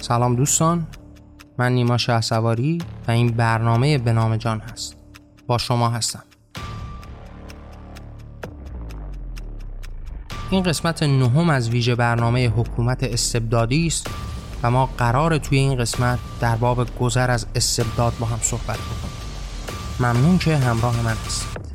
سلام 0.00 0.36
دوستان 0.36 0.86
من 1.58 1.72
نیما 1.72 1.96
شهسواری 1.96 2.78
و 3.08 3.10
این 3.10 3.28
برنامه 3.28 3.98
به 3.98 4.12
نام 4.12 4.36
جان 4.36 4.60
هست. 4.60 4.96
با 5.46 5.58
شما 5.58 5.88
هستم. 5.88 6.22
این 10.50 10.62
قسمت 10.62 11.02
نهم 11.02 11.50
از 11.50 11.70
ویژه 11.70 11.94
برنامه 11.94 12.48
حکومت 12.48 13.04
استبدادی 13.04 13.86
است 13.86 14.06
و 14.62 14.70
ما 14.70 14.86
قرار 14.86 15.38
توی 15.38 15.58
این 15.58 15.78
قسمت 15.78 16.18
در 16.40 16.56
باب 16.56 16.98
گذر 16.98 17.30
از 17.30 17.46
استبداد 17.54 18.12
با 18.20 18.26
هم 18.26 18.38
صحبت 18.42 18.78
بکنیم. 18.78 19.18
ممنون 20.00 20.38
که 20.38 20.56
همراه 20.56 21.02
من 21.02 21.16
هستید. 21.26 21.67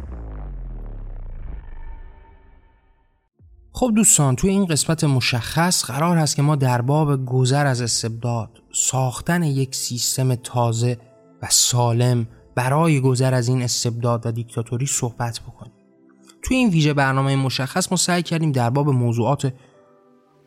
خب 3.83 3.91
دوستان 3.95 4.35
توی 4.35 4.49
این 4.49 4.65
قسمت 4.65 5.03
مشخص 5.03 5.85
قرار 5.85 6.17
هست 6.17 6.35
که 6.35 6.41
ما 6.41 6.55
در 6.55 6.81
باب 6.81 7.25
گذر 7.25 7.65
از 7.65 7.81
استبداد 7.81 8.49
ساختن 8.71 9.43
یک 9.43 9.75
سیستم 9.75 10.35
تازه 10.35 10.97
و 11.41 11.47
سالم 11.49 12.27
برای 12.55 12.99
گذر 12.99 13.33
از 13.33 13.47
این 13.47 13.61
استبداد 13.61 14.25
و 14.25 14.31
دیکتاتوری 14.31 14.85
صحبت 14.85 15.39
بکنیم. 15.39 15.73
توی 16.41 16.57
این 16.57 16.69
ویژه 16.69 16.93
برنامه 16.93 17.35
مشخص 17.35 17.91
ما 17.91 17.97
سعی 17.97 18.23
کردیم 18.23 18.51
در 18.51 18.69
باب 18.69 18.89
موضوعات 18.89 19.53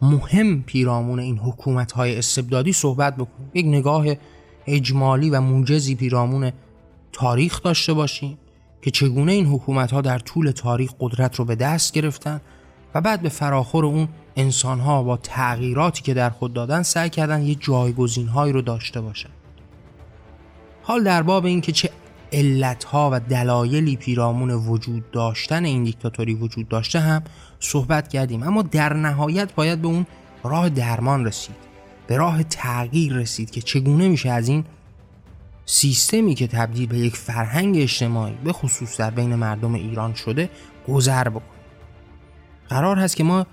مهم 0.03 0.63
پیرامون 0.63 1.21
این 1.21 1.39
حکومت 1.39 1.93
های 1.93 2.19
استبدادی 2.19 2.73
صحبت 2.73 3.17
بکنیم. 3.17 3.51
یک 3.55 3.67
نگاه 3.67 4.07
اجمالی 4.67 5.31
و 5.31 5.41
موجزی 5.41 5.95
پیرامون 5.95 6.53
تاریخ 7.13 7.63
داشته 7.63 7.93
باشیم 7.93 8.39
که 8.83 8.91
چگونه 8.91 9.33
این 9.33 9.47
حکومت 9.47 9.93
ها 9.93 10.01
در 10.01 10.19
طول 10.19 10.51
تاریخ 10.51 10.91
قدرت 11.01 11.37
رو 11.37 11.45
به 11.45 11.55
دست 11.55 11.93
گرفتن 11.93 12.41
و 12.97 13.01
بعد 13.01 13.23
به 13.23 13.29
فراخور 13.29 13.85
اون 13.85 14.09
انسان 14.37 14.81
ها 14.81 15.03
با 15.03 15.17
تغییراتی 15.17 16.03
که 16.03 16.15
در 16.15 16.31
خود 16.31 16.53
دادن 16.53 16.83
سعی 16.83 17.11
کردن 17.11 17.43
یه 17.43 17.55
جایگزین 17.55 18.29
هایی 18.29 18.53
رو 18.53 18.63
داشته 18.63 19.01
باشن. 19.01 19.29
حال 20.83 21.05
در 21.05 21.23
باب 21.23 21.45
این 21.45 21.61
که 21.61 21.73
چه 21.73 21.91
علت 22.33 22.85
ها 22.85 23.11
و 23.13 23.21
دلایلی 23.21 23.97
پیرامون 23.97 24.51
وجود 24.51 25.11
داشتن 25.11 25.65
این 25.65 25.85
دیکتاتوری 25.85 26.35
وجود 26.35 26.69
داشته 26.69 27.01
هم 27.01 27.23
صحبت 27.61 28.09
کردیم. 28.09 28.43
اما 28.43 28.63
در 28.63 28.93
نهایت 28.93 29.55
باید 29.55 29.83
به 29.83 29.89
اون 29.89 30.07
راه 30.45 30.69
درمان 30.69 31.27
رسید. 31.27 31.57
به 32.07 32.17
راه 32.17 32.43
تغییر 32.43 33.13
رسید 33.13 33.51
که 33.51 33.61
چگونه 33.61 34.09
میشه 34.09 34.31
از 34.31 34.49
این 34.49 34.65
سیستمی 35.67 36.35
که 36.35 36.47
تبدیل 36.47 36.87
به 36.87 36.99
یک 36.99 37.17
فرهنگ 37.17 37.77
اجتماعی 37.77 38.35
به 38.45 38.53
خصوص 38.53 38.97
در 38.97 39.11
بین 39.11 39.35
مردم 39.35 39.75
ایران 39.75 40.15
شده 40.15 40.51
گذر 40.89 41.29
بکنیم 41.29 41.56
قرار 42.69 42.99
هست 42.99 43.17
که 43.17 43.25
ما 43.25 43.47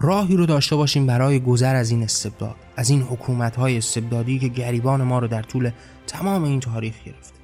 راهی 0.00 0.36
رو 0.36 0.46
داشته 0.46 0.76
باشیم 0.76 1.06
برای 1.06 1.40
گذر 1.40 1.74
از 1.74 1.90
این 1.90 2.02
استبداد 2.02 2.56
از 2.76 2.90
این 2.90 3.02
حکومت 3.02 3.56
های 3.56 3.78
استبدادی 3.78 4.38
که 4.38 4.48
گریبان 4.48 5.02
ما 5.02 5.18
رو 5.18 5.28
در 5.28 5.42
طول 5.42 5.70
تمام 6.06 6.44
این 6.44 6.60
تاریخ 6.60 6.94
گرفته 7.04 7.40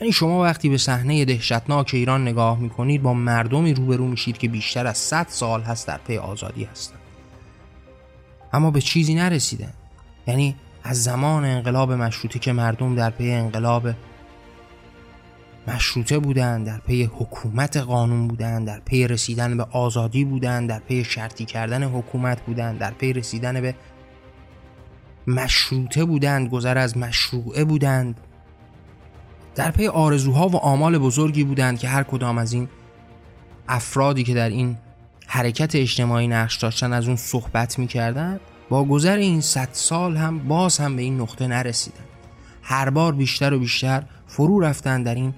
یعنی 0.00 0.12
شما 0.12 0.42
وقتی 0.42 0.68
به 0.68 0.78
صحنه 0.78 1.24
دهشتناک 1.24 1.90
ایران 1.94 2.22
نگاه 2.22 2.58
می‌کنید 2.58 3.02
با 3.02 3.14
مردمی 3.14 3.74
روبرو 3.74 4.06
میشید 4.06 4.38
که 4.38 4.48
بیشتر 4.48 4.86
از 4.86 4.98
100 4.98 5.26
سال 5.28 5.62
هست 5.62 5.86
در 5.86 5.98
پی 5.98 6.16
آزادی 6.16 6.64
هستند. 6.64 6.98
اما 8.52 8.70
به 8.70 8.80
چیزی 8.80 9.14
نرسیدن 9.14 9.72
یعنی 10.26 10.56
از 10.84 11.02
زمان 11.02 11.44
انقلاب 11.44 11.92
مشروطه 11.92 12.38
که 12.38 12.52
مردم 12.52 12.94
در 12.94 13.10
پی 13.10 13.30
انقلاب 13.30 13.88
مشروطه 15.66 16.18
بودند 16.18 16.66
در 16.66 16.78
پی 16.78 17.04
حکومت 17.04 17.76
قانون 17.76 18.28
بودند 18.28 18.66
در 18.66 18.80
پی 18.80 19.08
رسیدن 19.08 19.56
به 19.56 19.66
آزادی 19.70 20.24
بودند 20.24 20.68
در 20.68 20.78
پی 20.78 21.04
شرطی 21.04 21.44
کردن 21.44 21.82
حکومت 21.82 22.40
بودند 22.40 22.78
در 22.78 22.90
پی 22.90 23.12
رسیدن 23.12 23.60
به 23.60 23.74
مشروطه 25.26 26.04
بودند 26.04 26.48
گذر 26.48 26.78
از 26.78 26.96
مشروعه 26.96 27.64
بودند. 27.64 28.20
در 29.54 29.70
پی 29.70 29.86
آرزوها 29.86 30.48
و 30.48 30.56
آمال 30.56 30.98
بزرگی 30.98 31.44
بودند 31.44 31.78
که 31.78 31.88
هر 31.88 32.02
کدام 32.02 32.38
از 32.38 32.52
این 32.52 32.68
افرادی 33.68 34.24
که 34.24 34.34
در 34.34 34.48
این 34.48 34.76
حرکت 35.26 35.74
اجتماعی 35.74 36.28
نقش 36.28 36.56
داشتن 36.56 36.92
از 36.92 37.06
اون 37.06 37.16
صحبت 37.16 37.78
می‌کردند 37.78 38.40
با 38.68 38.84
گذر 38.84 39.16
این 39.16 39.40
صد 39.40 39.68
سال 39.72 40.16
هم 40.16 40.38
باز 40.38 40.78
هم 40.78 40.96
به 40.96 41.02
این 41.02 41.20
نقطه 41.20 41.46
نرسیدن. 41.46 42.04
هر 42.62 42.90
بار 42.90 43.12
بیشتر 43.12 43.54
و 43.54 43.58
بیشتر 43.58 44.02
فرو 44.26 44.60
رفتن 44.60 45.02
در 45.02 45.14
این 45.14 45.34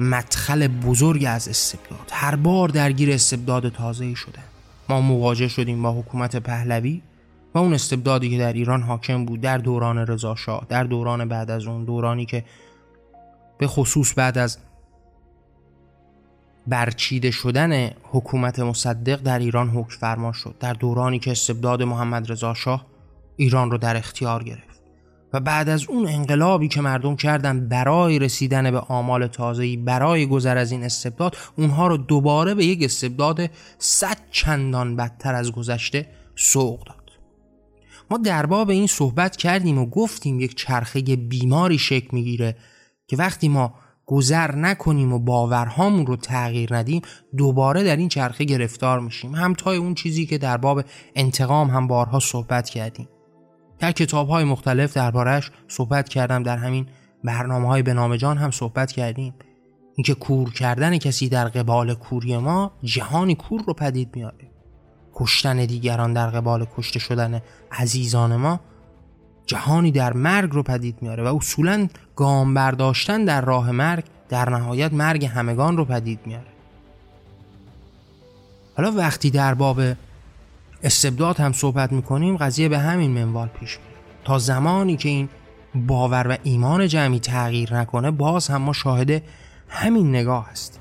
مدخل 0.00 0.68
بزرگ 0.68 1.24
از 1.28 1.48
استبداد. 1.48 2.10
هر 2.10 2.36
بار 2.36 2.68
درگیر 2.68 3.12
استبداد 3.12 3.68
تازه 3.68 4.14
شدن 4.14 4.44
ما 4.88 5.00
مواجه 5.00 5.48
شدیم 5.48 5.82
با 5.82 5.92
حکومت 5.92 6.36
پهلوی 6.36 7.02
و 7.54 7.58
اون 7.58 7.74
استبدادی 7.74 8.30
که 8.30 8.38
در 8.38 8.52
ایران 8.52 8.82
حاکم 8.82 9.24
بود 9.24 9.40
در 9.40 9.58
دوران 9.58 9.98
رضاشاه 9.98 10.66
در 10.68 10.84
دوران 10.84 11.28
بعد 11.28 11.50
از 11.50 11.66
اون 11.66 11.84
دورانی 11.84 12.26
که 12.26 12.44
به 13.58 13.66
خصوص 13.66 14.14
بعد 14.16 14.38
از 14.38 14.58
برچیده 16.66 17.30
شدن 17.30 17.90
حکومت 18.02 18.58
مصدق 18.58 19.20
در 19.22 19.38
ایران 19.38 19.68
حکم 19.68 19.96
فرما 19.96 20.32
شد. 20.32 20.54
در 20.60 20.72
دورانی 20.72 21.18
که 21.18 21.30
استبداد 21.30 21.82
محمد 21.82 22.32
رضا 22.32 22.54
شاه 22.54 22.86
ایران 23.36 23.70
رو 23.70 23.78
در 23.78 23.96
اختیار 23.96 24.44
گرفت. 24.44 24.67
و 25.32 25.40
بعد 25.40 25.68
از 25.68 25.88
اون 25.88 26.08
انقلابی 26.08 26.68
که 26.68 26.80
مردم 26.80 27.16
کردن 27.16 27.68
برای 27.68 28.18
رسیدن 28.18 28.70
به 28.70 28.78
آمال 28.78 29.26
تازه‌ای 29.26 29.76
برای 29.76 30.26
گذر 30.26 30.56
از 30.56 30.72
این 30.72 30.84
استبداد 30.84 31.36
اونها 31.56 31.86
رو 31.86 31.96
دوباره 31.96 32.54
به 32.54 32.64
یک 32.64 32.82
استبداد 32.82 33.50
صد 33.78 34.18
چندان 34.30 34.96
بدتر 34.96 35.34
از 35.34 35.52
گذشته 35.52 36.06
سوق 36.36 36.86
داد. 36.86 37.10
ما 38.10 38.18
در 38.18 38.46
باب 38.46 38.70
این 38.70 38.86
صحبت 38.86 39.36
کردیم 39.36 39.78
و 39.78 39.86
گفتیم 39.86 40.40
یک 40.40 40.54
چرخه 40.54 41.00
بیماری 41.00 41.78
شکل 41.78 42.08
می‌گیره 42.12 42.56
که 43.06 43.16
وقتی 43.16 43.48
ما 43.48 43.74
گذر 44.06 44.54
نکنیم 44.54 45.12
و 45.12 45.18
باورهامون 45.18 46.06
رو 46.06 46.16
تغییر 46.16 46.74
ندیم 46.74 47.02
دوباره 47.36 47.84
در 47.84 47.96
این 47.96 48.08
چرخه 48.08 48.44
گرفتار 48.44 49.00
میشیم. 49.00 49.34
همتای 49.34 49.76
اون 49.76 49.94
چیزی 49.94 50.26
که 50.26 50.38
در 50.38 50.56
باب 50.56 50.82
انتقام 51.14 51.70
هم 51.70 51.86
بارها 51.86 52.18
صحبت 52.18 52.70
کردیم. 52.70 53.08
در 53.78 53.92
کتاب 53.92 54.28
های 54.28 54.44
مختلف 54.44 54.96
دربارهش 54.96 55.50
صحبت 55.68 56.08
کردم 56.08 56.42
در 56.42 56.56
همین 56.56 56.86
برنامه 57.24 57.68
های 57.68 57.82
به 57.82 57.94
نام 57.94 58.16
جان 58.16 58.38
هم 58.38 58.50
صحبت 58.50 58.92
کردیم. 58.92 59.34
اینکه 59.98 60.14
کور 60.14 60.52
کردن 60.52 60.98
کسی 60.98 61.28
در 61.28 61.48
قبال 61.48 61.94
کوری 61.94 62.36
ما 62.36 62.72
جهانی 62.82 63.34
کور 63.34 63.62
رو 63.66 63.74
پدید 63.74 64.16
میاره 64.16 64.50
کشتن 65.14 65.56
دیگران 65.66 66.12
در 66.12 66.26
قبال 66.30 66.66
کشته 66.76 66.98
شدن 66.98 67.42
عزیزان 67.72 68.36
ما 68.36 68.60
جهانی 69.46 69.92
در 69.92 70.12
مرگ 70.12 70.50
رو 70.52 70.62
پدید 70.62 71.02
میاره 71.02 71.24
و 71.24 71.36
اصولا 71.36 71.88
گام 72.16 72.54
برداشتن 72.54 73.24
در 73.24 73.40
راه 73.40 73.70
مرگ 73.70 74.04
در 74.28 74.50
نهایت 74.50 74.92
مرگ 74.92 75.24
همگان 75.24 75.76
رو 75.76 75.84
پدید 75.84 76.20
میاره 76.26 76.52
حالا 78.76 78.92
وقتی 78.92 79.30
در 79.30 79.54
باب 79.54 79.80
استبداد 80.82 81.40
هم 81.40 81.52
صحبت 81.52 81.92
می‌کنیم 81.92 82.36
قضیه 82.36 82.68
به 82.68 82.78
همین 82.78 83.10
منوال 83.10 83.48
پیش 83.48 83.78
میره. 83.78 84.00
تا 84.24 84.38
زمانی 84.38 84.96
که 84.96 85.08
این 85.08 85.28
باور 85.74 86.26
و 86.28 86.36
ایمان 86.42 86.88
جمعی 86.88 87.18
تغییر 87.18 87.74
نکنه 87.74 88.10
باز 88.10 88.48
هم 88.48 88.62
ما 88.62 88.72
شاهد 88.72 89.22
همین 89.68 90.08
نگاه 90.10 90.50
هستیم. 90.50 90.80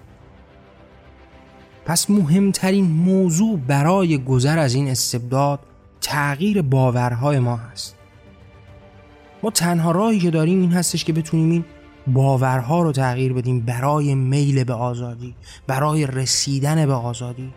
پس 1.86 2.10
مهمترین 2.10 2.86
موضوع 2.86 3.60
برای 3.60 4.18
گذر 4.18 4.60
از 4.60 4.74
این 4.74 4.88
استبداد 4.88 5.60
تغییر 6.02 6.62
باورهای 6.62 7.40
ما 7.40 7.56
هست. 7.56 7.96
ما 9.44 9.50
تنها 9.50 9.92
راهی 9.92 10.20
که 10.20 10.32
داریم 10.32 10.62
این 10.62 10.72
هستش 10.72 11.04
که 11.04 11.14
بتونیم 11.14 11.52
این 11.52 11.66
باورها 12.08 12.82
رو 12.82 12.92
تغییر 12.92 13.34
بدیم 13.34 13.60
برای 13.60 14.16
میل 14.16 14.64
به 14.64 14.74
آزادی 14.74 15.36
برای 15.68 16.08
رسیدن 16.08 16.86
به 16.86 16.94
آزادی. 16.94 17.54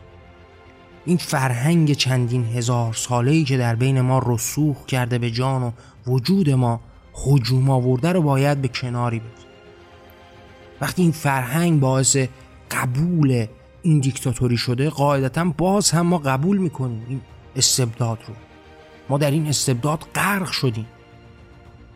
این 1.10 1.18
فرهنگ 1.18 1.92
چندین 1.92 2.44
هزار 2.44 2.94
ساله 2.94 3.30
ای 3.30 3.44
که 3.44 3.56
در 3.56 3.74
بین 3.74 4.00
ما 4.00 4.22
رسوخ 4.26 4.86
کرده 4.86 5.18
به 5.18 5.30
جان 5.30 5.62
و 5.62 5.70
وجود 6.06 6.50
ما 6.50 6.80
حجوم 7.12 7.70
آورده 7.70 8.12
رو 8.12 8.22
باید 8.22 8.62
به 8.62 8.68
کناری 8.68 9.18
بذاریم 9.18 9.54
وقتی 10.80 11.02
این 11.02 11.12
فرهنگ 11.12 11.80
باعث 11.80 12.16
قبول 12.70 13.46
این 13.82 14.00
دیکتاتوری 14.00 14.56
شده 14.56 14.90
قاعدتا 14.90 15.44
باز 15.44 15.90
هم 15.90 16.06
ما 16.06 16.18
قبول 16.18 16.58
می‌کنیم 16.58 17.06
این 17.08 17.20
استبداد 17.56 18.18
رو. 18.28 18.34
ما 19.08 19.18
در 19.18 19.30
این 19.30 19.46
استبداد 19.46 20.04
غرق 20.14 20.50
شدیم. 20.50 20.86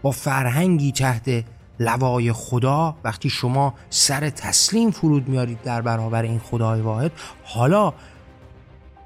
با 0.02 0.10
فرهنگی 0.10 0.92
تحت 0.92 1.44
لوای 1.80 2.32
خدا 2.32 2.96
وقتی 3.04 3.30
شما 3.30 3.74
سر 3.90 4.30
تسلیم 4.30 4.90
فرود 4.90 5.28
میارید 5.28 5.62
در 5.62 5.82
برابر 5.82 6.22
این 6.22 6.38
خدای 6.38 6.80
واحد 6.80 7.12
حالا 7.44 7.92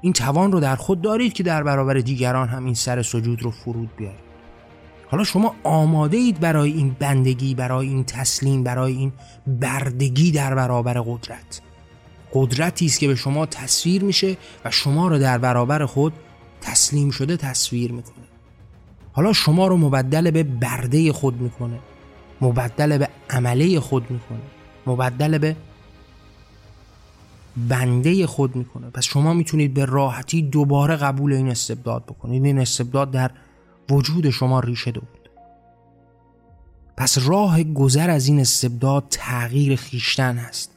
این 0.01 0.13
توان 0.13 0.51
رو 0.51 0.59
در 0.59 0.75
خود 0.75 1.01
دارید 1.01 1.33
که 1.33 1.43
در 1.43 1.63
برابر 1.63 1.93
دیگران 1.93 2.47
هم 2.47 2.65
این 2.65 2.73
سر 2.73 3.01
سجود 3.01 3.43
رو 3.43 3.51
فرود 3.51 3.95
بیارید. 3.97 4.29
حالا 5.11 5.23
شما 5.23 5.55
آماده 5.63 6.17
اید 6.17 6.39
برای 6.39 6.71
این 6.71 6.95
بندگی 6.99 7.55
برای 7.55 7.87
این 7.87 8.03
تسلیم 8.03 8.63
برای 8.63 8.93
این 8.93 9.11
بردگی 9.47 10.31
در 10.31 10.55
برابر 10.55 10.93
قدرت. 10.93 11.61
قدرتی 12.33 12.85
است 12.85 12.99
که 12.99 13.07
به 13.07 13.15
شما 13.15 13.45
تصویر 13.45 14.03
میشه 14.03 14.37
و 14.65 14.71
شما 14.71 15.07
رو 15.07 15.19
در 15.19 15.37
برابر 15.37 15.85
خود 15.85 16.13
تسلیم 16.61 17.09
شده 17.09 17.37
تصویر 17.37 17.91
می‌کنه. 17.91 18.25
حالا 19.11 19.33
شما 19.33 19.67
رو 19.67 19.77
مبدل 19.77 20.31
به 20.31 20.43
برده 20.43 21.13
خود 21.13 21.41
می‌کنه 21.41 21.79
مبدل 22.41 22.97
به 22.97 23.09
عمله 23.29 23.79
خود 23.79 24.11
می‌کنه 24.11 24.41
مبدل 24.87 25.37
به 25.37 25.55
بنده 27.67 28.27
خود 28.27 28.55
می‌کنه. 28.55 28.89
پس 28.89 29.03
شما 29.03 29.33
می‌تونید 29.33 29.73
به 29.73 29.85
راحتی 29.85 30.41
دوباره 30.41 30.95
قبول 30.95 31.33
این 31.33 31.49
استبداد 31.49 32.05
بکنید. 32.05 32.45
این 32.45 32.59
استبداد 32.59 33.11
در 33.11 33.31
وجود 33.89 34.29
شما 34.29 34.59
ریشه 34.59 34.91
دو 34.91 35.01
پس 36.97 37.17
راه 37.27 37.63
گذر 37.63 38.09
از 38.09 38.27
این 38.27 38.39
استبداد 38.39 39.03
تغییر 39.09 39.75
خیشتن 39.75 40.37
هست. 40.37 40.71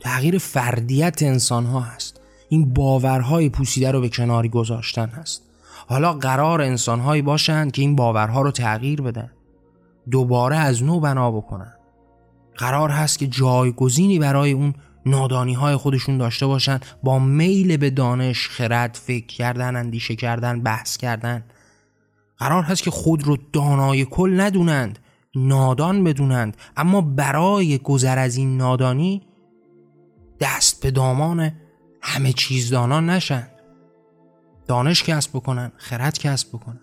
تغییر 0.00 0.38
فردیت 0.38 1.22
انسان 1.22 1.66
ها 1.66 1.80
هست. 1.80 2.20
این 2.48 2.74
باورهای 2.74 3.48
پوسیده 3.48 3.90
رو 3.90 4.00
به 4.00 4.08
کناری 4.08 4.48
گذاشتن 4.48 5.06
هست. 5.08 5.42
حالا 5.88 6.12
قرار 6.12 6.62
انسان 6.62 7.00
هایی 7.00 7.22
باشند 7.22 7.72
که 7.72 7.82
این 7.82 7.96
باورها 7.96 8.42
رو 8.42 8.50
تغییر 8.50 9.02
بدن. 9.02 9.30
دوباره 10.10 10.56
از 10.56 10.82
نو 10.82 11.00
بنا 11.00 11.30
بکنن. 11.30 11.74
قرار 12.56 12.90
هست 12.90 13.18
که 13.18 13.26
جایگزینی 13.26 14.18
برای 14.18 14.52
اون 14.52 14.74
نادانی 15.06 15.54
های 15.54 15.76
خودشون 15.76 16.18
داشته 16.18 16.46
باشن 16.46 16.80
با 17.02 17.18
میل 17.18 17.76
به 17.76 17.90
دانش، 17.90 18.48
خرد، 18.48 18.98
فکر 19.02 19.26
کردن، 19.26 19.76
اندیشه 19.76 20.16
کردن، 20.16 20.60
بحث 20.60 20.96
کردن. 20.96 21.44
قرار 22.38 22.62
هست 22.62 22.82
که 22.82 22.90
خود 22.90 23.24
رو 23.24 23.36
دانای 23.52 24.04
کل 24.04 24.40
ندونند 24.40 24.98
نادان 25.34 26.04
بدونند 26.04 26.56
اما 26.76 27.00
برای 27.00 27.78
گذر 27.78 28.18
از 28.18 28.36
این 28.36 28.56
نادانی 28.56 29.22
دست 30.40 30.82
به 30.82 30.90
دامان 30.90 31.52
همه 32.02 32.32
چیز 32.32 32.70
دانان 32.70 33.10
نشند 33.10 33.50
دانش 34.66 35.02
کسب 35.02 35.30
بکنن 35.30 35.72
خرد 35.76 36.18
کسب 36.18 36.48
بکنن. 36.48 36.80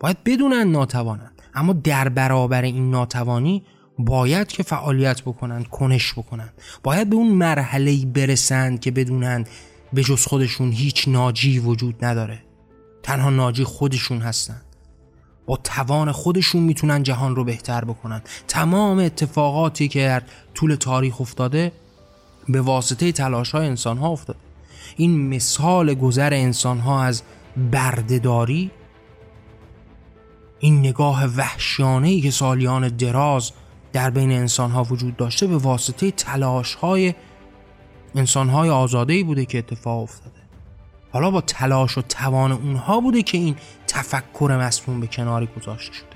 باید 0.00 0.24
بدونن 0.24 0.70
ناتوانند 0.70 1.42
اما 1.54 1.72
در 1.72 2.08
برابر 2.08 2.62
این 2.62 2.90
ناتوانی 2.90 3.64
باید 3.98 4.48
که 4.48 4.62
فعالیت 4.62 5.22
بکنند 5.22 5.68
کنش 5.68 6.12
بکنند 6.12 6.52
باید 6.82 7.10
به 7.10 7.16
اون 7.16 7.28
مرحله 7.28 8.06
برسند 8.06 8.80
که 8.80 8.90
بدونند 8.90 9.48
به 9.92 10.02
جز 10.02 10.26
خودشون 10.26 10.72
هیچ 10.72 11.08
ناجی 11.08 11.58
وجود 11.58 12.04
نداره. 12.04 12.38
تنها 13.02 13.30
ناجی 13.30 13.64
خودشون 13.64 14.18
هستند 14.18 14.62
با 15.46 15.56
توان 15.56 16.12
خودشون 16.12 16.62
می‌تونن 16.62 17.02
جهان 17.02 17.36
رو 17.36 17.44
بهتر 17.44 17.84
بکنن. 17.84 18.22
تمام 18.48 18.98
اتفاقاتی 18.98 19.88
که 19.88 20.00
در 20.00 20.22
طول 20.54 20.74
تاریخ 20.74 21.20
افتاده 21.20 21.72
به 22.48 22.60
واسطه 22.60 23.12
تلاش 23.12 23.50
های 23.50 23.66
انسان 23.66 23.98
ها 23.98 24.08
افتاده. 24.08 24.38
این 24.96 25.28
مثال 25.28 25.94
گذر 25.94 26.34
انسان 26.34 26.78
ها 26.78 27.02
از 27.02 27.22
بردهداری 27.72 28.70
این 30.58 30.78
نگاه 30.78 31.26
وحشیانه 31.26 32.20
که 32.20 32.30
سالیان 32.30 32.88
دراز 32.88 33.52
در 33.92 34.10
بین 34.10 34.32
انسان 34.32 34.70
ها 34.70 34.84
وجود 34.84 35.16
داشته 35.16 35.46
به 35.46 35.56
واسطه 35.56 36.10
تلاش 36.10 36.74
های 36.74 37.14
انسان 38.14 38.48
های 38.48 38.70
آزاده 38.70 39.24
بوده 39.24 39.44
که 39.44 39.58
اتفاق 39.58 40.02
افتاده. 40.02 40.38
حالا 41.12 41.30
با 41.30 41.40
تلاش 41.40 41.98
و 41.98 42.02
توان 42.02 42.52
اونها 42.52 43.00
بوده 43.00 43.22
که 43.22 43.38
این 43.38 43.56
تفکر 43.86 44.58
مسموم 44.60 45.00
به 45.00 45.06
کناری 45.06 45.48
گذاشته 45.56 45.94
شده. 45.94 46.06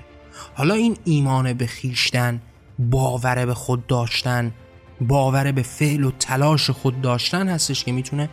حالا 0.55 0.75
این 0.75 0.97
ایمان 1.05 1.53
به 1.53 1.67
خیشتن 1.67 2.41
باور 2.79 3.47
به 3.47 3.55
خود 3.55 3.87
داشتن 3.87 4.53
باور 5.01 5.53
به 5.53 5.63
فعل 5.63 6.05
و 6.05 6.11
تلاش 6.11 6.71
خود 6.71 7.01
داشتن 7.01 7.49
هستش 7.49 7.85
که 7.85 7.93
می‌تونه 7.93 8.29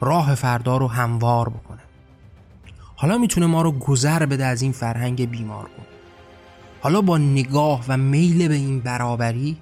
راه 0.00 0.34
فردا 0.34 0.76
رو 0.76 0.88
هموار 0.88 1.48
بکنه. 1.48 1.80
حالا 2.96 3.18
می‌تونه 3.18 3.46
ما 3.46 3.62
رو 3.62 3.72
گذر 3.72 4.26
بده 4.26 4.44
از 4.44 4.62
این 4.62 4.72
فرهنگ 4.72 5.30
بیمار 5.30 5.64
کن. 5.64 5.93
حالا 6.84 7.00
با 7.00 7.18
نگاه 7.18 7.84
و 7.88 7.96
میل 7.96 8.48
به 8.48 8.54
این 8.54 8.80
برابری 8.80 9.56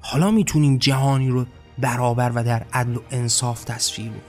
حالا 0.00 0.30
می‌تونیم 0.30 0.76
جهانی 0.76 1.28
رو 1.28 1.46
برابر 1.78 2.32
و 2.34 2.44
در 2.44 2.62
عدل 2.72 2.96
و 2.96 3.00
انصاف 3.10 3.64
تصویر 3.64 4.08
بکنیم. 4.08 4.22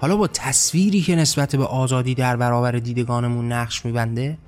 حالا 0.00 0.16
با 0.16 0.26
تصویری 0.26 1.00
که 1.00 1.16
نسبت 1.16 1.56
به 1.56 1.64
آزادی 1.64 2.14
در 2.14 2.36
برابر 2.36 2.72
دیدگانمون 2.72 3.52
نقش 3.52 3.84
میبنده 3.84 4.38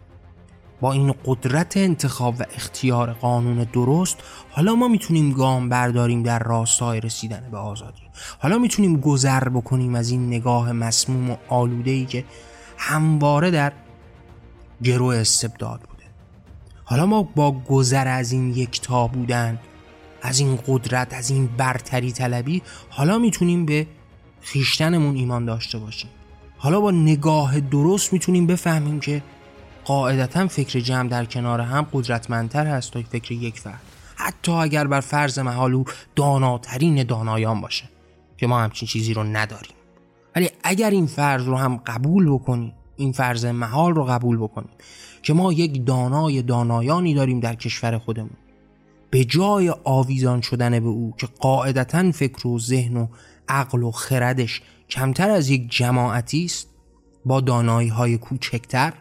با 0.80 0.92
این 0.92 1.14
قدرت 1.24 1.76
انتخاب 1.76 2.34
و 2.38 2.44
اختیار 2.54 3.12
قانون 3.12 3.66
درست 3.72 4.16
حالا 4.50 4.74
ما 4.74 4.88
می‌تونیم 4.88 5.32
گام 5.32 5.68
برداریم 5.68 6.22
در 6.22 6.38
راستای 6.38 7.00
رسیدن 7.00 7.48
به 7.50 7.58
آزادی. 7.58 8.02
حالا 8.38 8.58
می‌تونیم 8.58 9.00
گذر 9.00 9.48
بکنیم 9.48 9.94
از 9.94 10.10
این 10.10 10.26
نگاه 10.26 10.72
مسموم 10.72 11.30
و 11.30 11.36
آلوده 11.48 12.04
که 12.04 12.24
همواره 12.78 13.50
در 13.50 13.72
گرو 14.82 15.06
استبداد 15.06 15.80
بوده. 15.80 16.04
حالا 16.84 17.06
ما 17.06 17.22
با 17.22 17.52
گذر 17.52 18.08
از 18.08 18.32
این 18.32 18.50
یکتا 18.50 19.06
بودن 19.06 19.58
از 20.22 20.38
این 20.38 20.58
قدرت 20.66 21.14
از 21.14 21.30
این 21.30 21.46
برتری 21.46 22.12
طلبی 22.12 22.62
حالا 22.90 23.18
می‌تونیم 23.18 23.66
به 23.66 23.86
خیشتنمون 24.40 25.16
ایمان 25.16 25.44
داشته 25.44 25.78
باشیم. 25.78 26.10
حالا 26.58 26.80
با 26.80 26.90
نگاه 26.90 27.60
درست 27.60 28.12
می‌تونیم 28.12 28.46
بفهمیم 28.46 29.00
که 29.00 29.22
قاعدتا 29.84 30.46
فکر 30.46 30.80
جمع 30.80 31.08
در 31.08 31.24
کنار 31.24 31.60
هم 31.60 31.86
قدرتمندتر 31.92 32.66
هست 32.66 32.92
تا 32.92 33.02
فکر 33.02 33.32
یک 33.32 33.60
فرد. 33.60 33.80
حتی 34.16 34.52
اگر 34.52 34.86
بر 34.86 35.00
فرض 35.00 35.38
محال 35.38 35.74
او 35.74 35.84
داناترین 36.16 37.02
دانایان 37.02 37.60
باشه 37.60 37.84
که 38.36 38.46
ما 38.46 38.60
همچین 38.60 38.88
چیزی 38.88 39.14
رو 39.14 39.24
نداریم. 39.24 39.76
ولی 40.36 40.50
اگر 40.62 40.90
این 40.90 41.06
فرض 41.06 41.44
رو 41.44 41.56
هم 41.56 41.76
قبول 41.76 42.30
بکنیم 42.30 42.72
این 42.96 43.12
فرض 43.12 43.44
محال 43.44 43.94
رو 43.94 44.04
قبول 44.04 44.36
بکنیم 44.36 44.70
که 45.22 45.32
ما 45.32 45.52
یک 45.52 45.86
دانای 45.86 46.42
دانایانی 46.42 47.14
داریم 47.14 47.40
در 47.40 47.54
کشور 47.54 47.98
خودمون. 47.98 48.36
به 49.10 49.24
جای 49.24 49.74
آویزان 49.84 50.40
شدن 50.40 50.80
به 50.80 50.88
او 50.88 51.14
که 51.18 51.26
قاعدتا 51.40 52.12
فکر 52.12 52.46
و 52.46 52.58
ذهن 52.58 52.96
و 52.96 53.06
عقل 53.48 53.82
و 53.82 53.90
خردش 53.90 54.62
کمتر 54.90 55.30
از 55.30 55.50
یک 55.50 55.70
جماعتی 55.70 56.44
است 56.44 56.68
با 57.24 57.40
دانایی 57.40 57.88
های 57.88 58.18
کوچکتر 58.18 58.92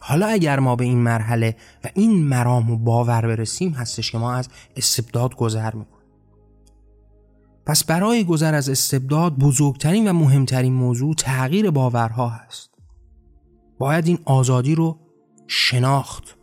حالا 0.00 0.26
اگر 0.26 0.58
ما 0.58 0.76
به 0.76 0.84
این 0.84 0.98
مرحله 0.98 1.56
و 1.84 1.88
این 1.94 2.24
مرام 2.24 2.70
و 2.70 2.76
باور 2.76 3.26
برسیم 3.26 3.72
هستش 3.72 4.10
که 4.10 4.18
ما 4.18 4.34
از 4.34 4.48
استبداد 4.76 5.36
گذر 5.36 5.74
می‌کنیم. 5.74 5.95
پس 7.66 7.84
برای 7.84 8.24
گذر 8.24 8.54
از 8.54 8.68
استبداد 8.68 9.36
بزرگترین 9.36 10.08
و 10.08 10.12
مهمترین 10.12 10.72
موضوع 10.72 11.14
تغییر 11.14 11.70
باورها 11.70 12.28
هست. 12.28 12.70
باید 13.78 14.06
این 14.06 14.18
آزادی 14.24 14.74
رو 14.74 14.98
شناخت. 15.46 16.36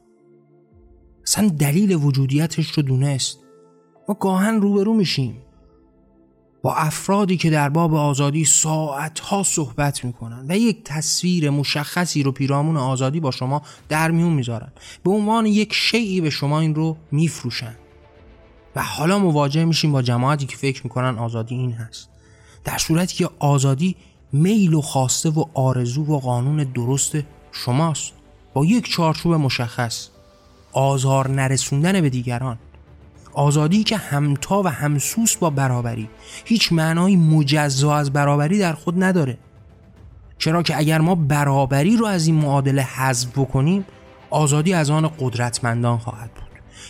اصلا 1.23 1.49
دلیل 1.49 1.95
وجودیتش 1.95 2.69
رو 2.69 2.83
دونست. 2.83 3.39
ما 4.09 4.15
گاهن 4.15 4.61
روبرو 4.61 4.93
میشیم. 4.93 5.37
با 6.61 6.75
افرادی 6.75 7.37
که 7.37 7.49
در 7.49 7.69
باب 7.69 7.93
آزادی 7.93 8.45
ساعتها 8.45 9.43
صحبت 9.43 10.05
می‌کنن 10.05 10.45
و 10.49 10.57
یک 10.57 10.83
تصویر 10.83 11.49
مشخصی 11.49 12.23
رو 12.23 12.31
پیرامون 12.31 12.77
آزادی 12.77 13.19
با 13.19 13.31
شما 13.31 13.61
در 13.89 14.11
میون 14.11 14.33
می‌ذارن. 14.33 14.71
به 15.03 15.11
عنوان 15.11 15.45
یک 15.45 15.73
شیعی 15.73 16.21
به 16.21 16.29
شما 16.29 16.59
این 16.59 16.75
رو 16.75 16.97
میفروشن. 17.11 17.75
و 18.75 18.83
حالا 18.83 19.19
مواجه 19.19 19.65
میشیم 19.65 19.91
با 19.91 20.01
جماعتی 20.01 20.45
که 20.45 20.57
فکر 20.57 20.83
می‌کنن 20.83 21.17
آزادی 21.17 21.55
این 21.55 21.71
هست. 21.71 22.09
در 22.63 22.77
صورتی 22.77 23.15
که 23.15 23.29
آزادی 23.39 23.95
میل 24.31 24.73
و 24.73 24.81
خواسته 24.81 25.29
و 25.29 25.45
آرزو 25.53 26.05
و 26.05 26.19
قانون 26.19 26.63
درست 26.63 27.17
شماست. 27.51 28.11
با 28.53 28.65
یک 28.65 28.89
چارچوب 28.89 29.33
مشخص 29.33 30.07
آزار 30.73 31.29
نرسوندن 31.29 32.01
به 32.01 32.09
دیگران. 32.09 32.57
آزادی 33.33 33.83
که 33.83 33.97
همتا 33.97 34.61
و 34.61 34.67
همسوس 34.67 35.35
با 35.35 35.49
برابری 35.49 36.09
هیچ 36.45 36.73
معنای 36.73 37.15
مجزا 37.15 37.95
از 37.95 38.13
برابری 38.13 38.59
در 38.59 38.73
خود 38.73 39.03
نداره. 39.03 39.37
چرا 40.37 40.63
که 40.63 40.77
اگر 40.77 41.01
ما 41.01 41.15
برابری 41.15 41.97
رو 41.97 42.05
از 42.05 42.27
این 42.27 42.35
معادله 42.35 42.81
حذف 42.81 43.37
بکنیم 43.37 43.85
آزادی 44.29 44.73
از 44.73 44.89
آن 44.89 45.11
قدرتمندان 45.19 45.97
خواهد 45.97 46.31
بود. 46.33 46.42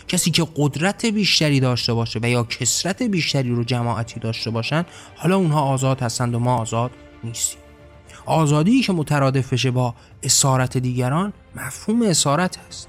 کسی 0.08 0.32
که 0.32 0.48
قدرت 0.56 1.06
بیشتری 1.06 1.60
داشته 1.60 1.94
باشه 1.94 2.20
و 2.24 2.30
یا 2.30 2.44
کسرت 2.44 3.04
بیشتری 3.04 3.50
رو 3.50 3.64
جماعتی 3.64 4.20
داشته 4.20 4.50
باشن 4.50 4.86
حالا 5.16 5.38
اونها 5.38 5.62
آزاد 5.62 6.02
هستند 6.02 6.36
و 6.36 6.40
ما 6.40 6.56
آزاد 6.56 6.92
نیستیم. 7.24 7.60
آزادی 8.26 8.82
که 8.82 8.94
مترادف 8.94 9.54
بشه 9.54 9.72
با 9.72 9.96
اسارت 10.24 10.78
دیگران 10.78 11.34
مفهوم 11.56 12.02
اسارت 12.02 12.58
هست. 12.68 12.88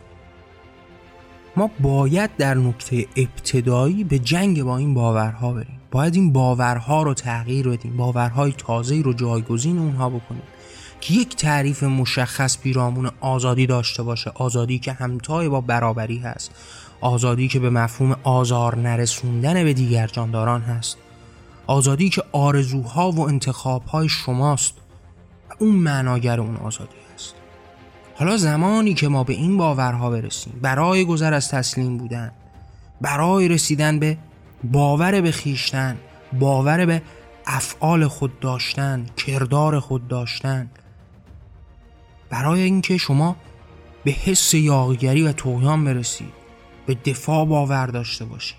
ما 1.57 1.71
باید 1.81 2.37
در 2.37 2.55
نکته 2.55 3.07
ابتدایی 3.17 4.05
به 4.05 4.19
جنگ 4.19 4.63
با 4.63 4.77
این 4.77 4.95
باورها 4.95 5.53
بریم. 5.53 5.81
باید 5.91 6.15
این 6.15 6.33
باورها 6.33 7.03
رو 7.03 7.15
تغییر 7.15 7.69
بدیم 7.69 7.97
باورهای 7.97 8.55
تازه 8.59 9.03
رو 9.03 9.13
جایگزین 9.13 9.79
اونها 9.79 10.11
بکنیم. 10.11 10.43
یک 11.11 11.37
تعریف 11.37 11.83
مشخص 11.83 12.59
پیرامون 12.59 13.11
آزادی 13.21 13.67
داشته 13.67 14.03
باشه 14.03 14.33
آزادی 14.35 14.79
که 14.79 14.93
همتای 14.93 15.49
با 15.49 15.61
برابری 15.61 16.19
هست 16.19 16.51
آزادی 17.01 17.49
که 17.49 17.59
به 17.59 17.71
مفهوم 17.71 18.17
آزار 18.23 18.77
نرسوندن 18.77 19.65
به 19.65 19.73
دیگر 19.73 20.07
جانداران 20.07 20.63
هست 20.63 20.97
آزادی 21.67 22.09
که 22.09 22.23
آرزوها 22.33 23.11
و 23.11 23.21
انتخابهای 23.21 24.09
شماست 24.09 24.75
اون 25.59 25.75
معناگر 25.75 26.41
اون 26.41 26.57
آزادی 26.57 26.97
است 27.15 27.35
حالا 28.15 28.37
زمانی 28.37 28.95
که 28.95 29.09
ما 29.09 29.25
به 29.25 29.33
این 29.33 29.57
باورها 29.57 30.11
برسیم 30.11 30.59
برای 30.63 31.05
گذر 31.05 31.35
از 31.35 31.49
تسلیم 31.49 31.97
بودن 31.97 32.33
برای 33.01 33.49
رسیدن 33.49 33.99
به 33.99 34.19
باور 34.65 35.21
به 35.21 35.31
خیشتن 35.31 35.97
باور 36.33 36.87
به 36.87 37.03
افعال 37.47 38.07
خود 38.07 38.41
داشتن 38.41 39.07
کردار 39.17 39.81
خود 39.81 40.09
داشتن 40.09 40.71
برای 42.35 42.63
اینکه 42.63 42.97
شما 42.97 43.37
به 44.05 44.11
حس 44.11 44.55
یاغیگری 44.55 45.23
و 45.23 45.33
توهیان 45.33 45.85
برسید 45.85 46.33
به 46.87 46.95
دفاع 46.95 47.47
باور 47.47 47.87
داشته 47.87 48.25
باشید. 48.25 48.59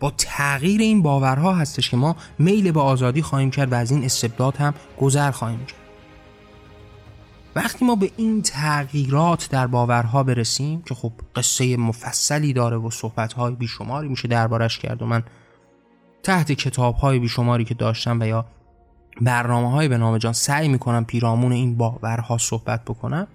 با 0.00 0.10
تغییر 0.10 0.80
این 0.80 1.02
باورها 1.02 1.54
هستش 1.54 1.90
که 1.90 1.96
ما 1.96 2.16
میل 2.38 2.70
به 2.72 2.80
آزادی 2.80 3.22
خواهیم 3.22 3.50
کرد 3.50 3.72
و 3.72 3.74
از 3.74 3.90
این 3.90 4.04
استبداد 4.04 4.56
هم 4.56 4.74
گذر 5.00 5.30
خواهیم 5.30 5.64
کرد. 5.66 5.78
وقتی 7.56 7.84
ما 7.84 7.94
به 7.94 8.10
این 8.16 8.42
تغییرات 8.42 9.48
در 9.50 9.66
باورها 9.66 10.22
برسیم 10.22 10.82
که 10.82 10.94
خب 10.94 11.12
قصه 11.36 11.76
مفصلی 11.76 12.52
داره 12.52 12.76
و 12.76 12.90
صحبتهای 12.90 13.54
بیشماری 13.54 14.08
میشه 14.08 14.28
دربارش 14.28 14.78
کرد 14.78 15.02
و 15.02 15.06
من 15.06 15.22
تحت 16.22 16.52
کتابهای 16.52 17.18
بیشماری 17.18 17.64
که 17.64 17.74
داشتم 17.74 18.20
و 18.20 18.26
یا 18.26 18.46
برنامه 19.20 19.70
های 19.70 19.88
به 19.88 19.98
نام 19.98 20.18
جان 20.18 20.32
سعی 20.32 20.68
می‌کنم 20.68 21.04
پیرامون 21.04 21.52
این 21.52 21.76
باورها 21.76 22.38
صحبت 22.38 22.84
بکنم. 22.84 23.26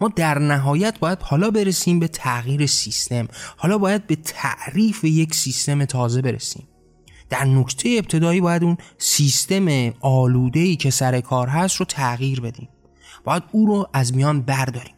ما 0.00 0.08
در 0.16 0.38
نهایت 0.38 0.98
باید 0.98 1.22
حالا 1.22 1.50
برسیم 1.50 1.98
به 1.98 2.08
تغییر 2.08 2.66
سیستم. 2.66 3.28
حالا 3.56 3.78
باید 3.78 4.06
به 4.06 4.16
تعریف 4.16 5.04
یک 5.04 5.34
سیستم 5.34 5.84
تازه 5.84 6.22
برسیم. 6.22 6.68
در 7.30 7.44
نکته 7.44 7.88
ابتدایی 7.98 8.40
باید 8.40 8.64
اون 8.64 8.76
سیستم 8.98 9.92
آلوده 10.00 10.76
که 10.76 10.90
سر 10.90 11.20
کار 11.20 11.48
هست 11.48 11.76
رو 11.76 11.86
تغییر 11.86 12.40
بدیم. 12.40 12.68
باید 13.24 13.42
او 13.52 13.66
رو 13.66 13.88
از 13.92 14.14
میان 14.14 14.40
برداریم. 14.40 14.94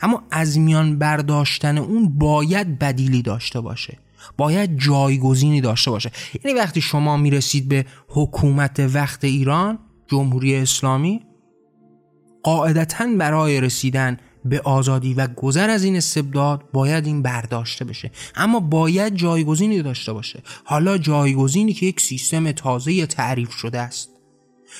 اما 0.00 0.22
از 0.30 0.58
میان 0.58 0.98
برداشتن 0.98 1.78
اون 1.78 2.18
باید 2.18 2.78
بدیلی 2.78 3.22
داشته 3.22 3.60
باشه. 3.60 3.98
باید 4.36 4.78
جایگزینی 4.78 5.60
داشته 5.60 5.90
باشه. 5.90 6.10
یعنی 6.44 6.58
وقتی 6.58 6.80
شما 6.80 7.16
می‌رسید 7.16 7.68
به 7.68 7.86
حکومت 8.08 8.80
وقت 8.80 9.24
ایران 9.24 9.78
جمهوری 10.06 10.56
اسلامی 10.56 11.20
قاعدتا 12.42 13.06
برای 13.18 13.60
رسیدن 13.60 14.16
به 14.44 14.60
آزادی 14.60 15.14
و 15.14 15.26
گذر 15.26 15.70
از 15.70 15.84
این 15.84 15.96
استبداد 15.96 16.64
باید 16.72 17.06
این 17.06 17.22
برداشته 17.22 17.84
بشه. 17.84 18.10
اما 18.36 18.60
باید 18.60 19.14
جایگزینی 19.14 19.82
داشته 19.82 20.12
باشه. 20.12 20.42
حالا 20.64 20.98
جایگزینی 20.98 21.72
که 21.72 21.86
یک 21.86 22.00
سیستم 22.00 22.52
تازه 22.52 23.06
تعریف 23.06 23.52
شده 23.52 23.78
است. 23.78 24.08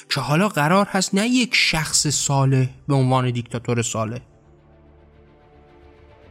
که 0.09 0.21
حالا 0.21 0.49
قرار 0.49 0.87
هست 0.90 1.14
نه 1.14 1.28
یک 1.28 1.54
شخص 1.54 2.07
صالح 2.07 2.68
به 2.88 2.95
عنوان 2.95 3.30
دیکتاتور 3.30 3.83
صالح 3.83 4.21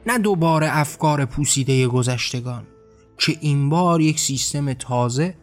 نه 0.07 0.17
دوباره 0.19 0.77
افکار 0.77 1.25
پوسیده 1.25 1.87
گذشتگان. 1.87 2.67
که 3.17 3.37
این 3.41 3.69
بار 3.69 4.01
یک 4.01 4.19
سیستم 4.19 4.73
تازه 4.73 5.35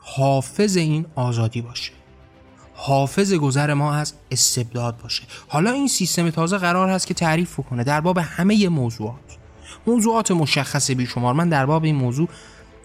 حافظ 0.00 0.76
این 0.76 1.06
آزادی 1.14 1.62
باشه. 1.62 1.92
حافظ 2.74 3.32
گذر 3.32 3.74
ما 3.74 3.94
از 3.94 4.14
استبداد 4.30 4.96
باشه. 5.02 5.22
حالا 5.48 5.70
این 5.70 5.88
سیستم 5.88 6.30
تازه 6.30 6.58
قرار 6.58 6.88
هست 6.88 7.06
که 7.06 7.14
تعریف 7.14 7.60
کنه 7.70 7.84
در 7.84 8.00
باب 8.00 8.18
همه 8.18 8.68
موضوعات. 8.68 9.38
موضوعات 9.86 10.30
مشخص 10.30 10.90
بیشمار. 10.90 11.34
من 11.34 11.48
در 11.48 11.66
باب 11.66 11.84
این 11.84 11.96
موضوع 11.96 12.28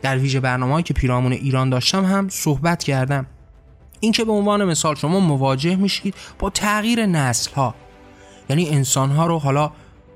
در 0.01 0.17
ویژه 0.17 0.39
برنامه‌ای 0.39 0.83
که 0.83 0.93
پیرامون 0.93 1.31
ایران 1.31 1.69
داشتم 1.69 2.05
هم 2.05 2.29
صحبت 2.29 2.83
کردم. 2.83 3.25
این 3.99 4.11
که 4.11 4.25
به 4.25 4.31
عنوان 4.31 4.63
مثال 4.65 4.95
شما 4.95 5.19
مواجه 5.19 5.75
میشید 5.75 6.15
با 6.39 6.49
تغییر 6.49 7.05
نسل 7.05 7.51
ها 7.51 7.75
یعنی 8.49 8.69
انسان 8.69 9.11
ها 9.11 9.27
رو 9.27 9.39
حالا 9.39 9.71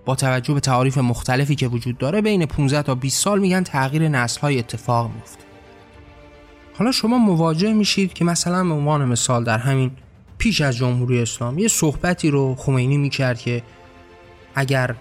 با 0.07 0.15
توجه 0.15 0.53
به 0.53 0.59
تعاریف 0.59 0.97
مختلفی 0.97 1.55
که 1.55 1.67
وجود 1.67 1.97
داره 1.97 2.21
بین 2.21 2.45
15 2.45 2.81
تا 2.81 2.95
20 2.95 3.23
سال 3.23 3.39
میگن 3.39 3.63
تغییر 3.63 4.07
نسل 4.07 4.41
های 4.41 4.59
اتفاق 4.59 5.11
میفته. 5.15 5.43
حالا 6.77 6.91
شما 6.91 7.17
مواجه 7.17 7.73
میشید 7.73 8.13
که 8.13 8.25
مثلا 8.25 8.63
به 8.63 8.73
عنوان 8.73 9.05
مثال 9.05 9.43
در 9.43 9.57
همین 9.57 9.91
پیش 10.37 10.61
از 10.61 10.77
جمهوری 10.77 11.21
اسلامی 11.21 11.61
یه 11.61 11.67
صحبتی 11.67 12.29
رو 12.29 12.55
خمینی 12.55 12.97
می‌کرد 12.97 13.39
که 13.39 13.63
اگر 14.55 14.95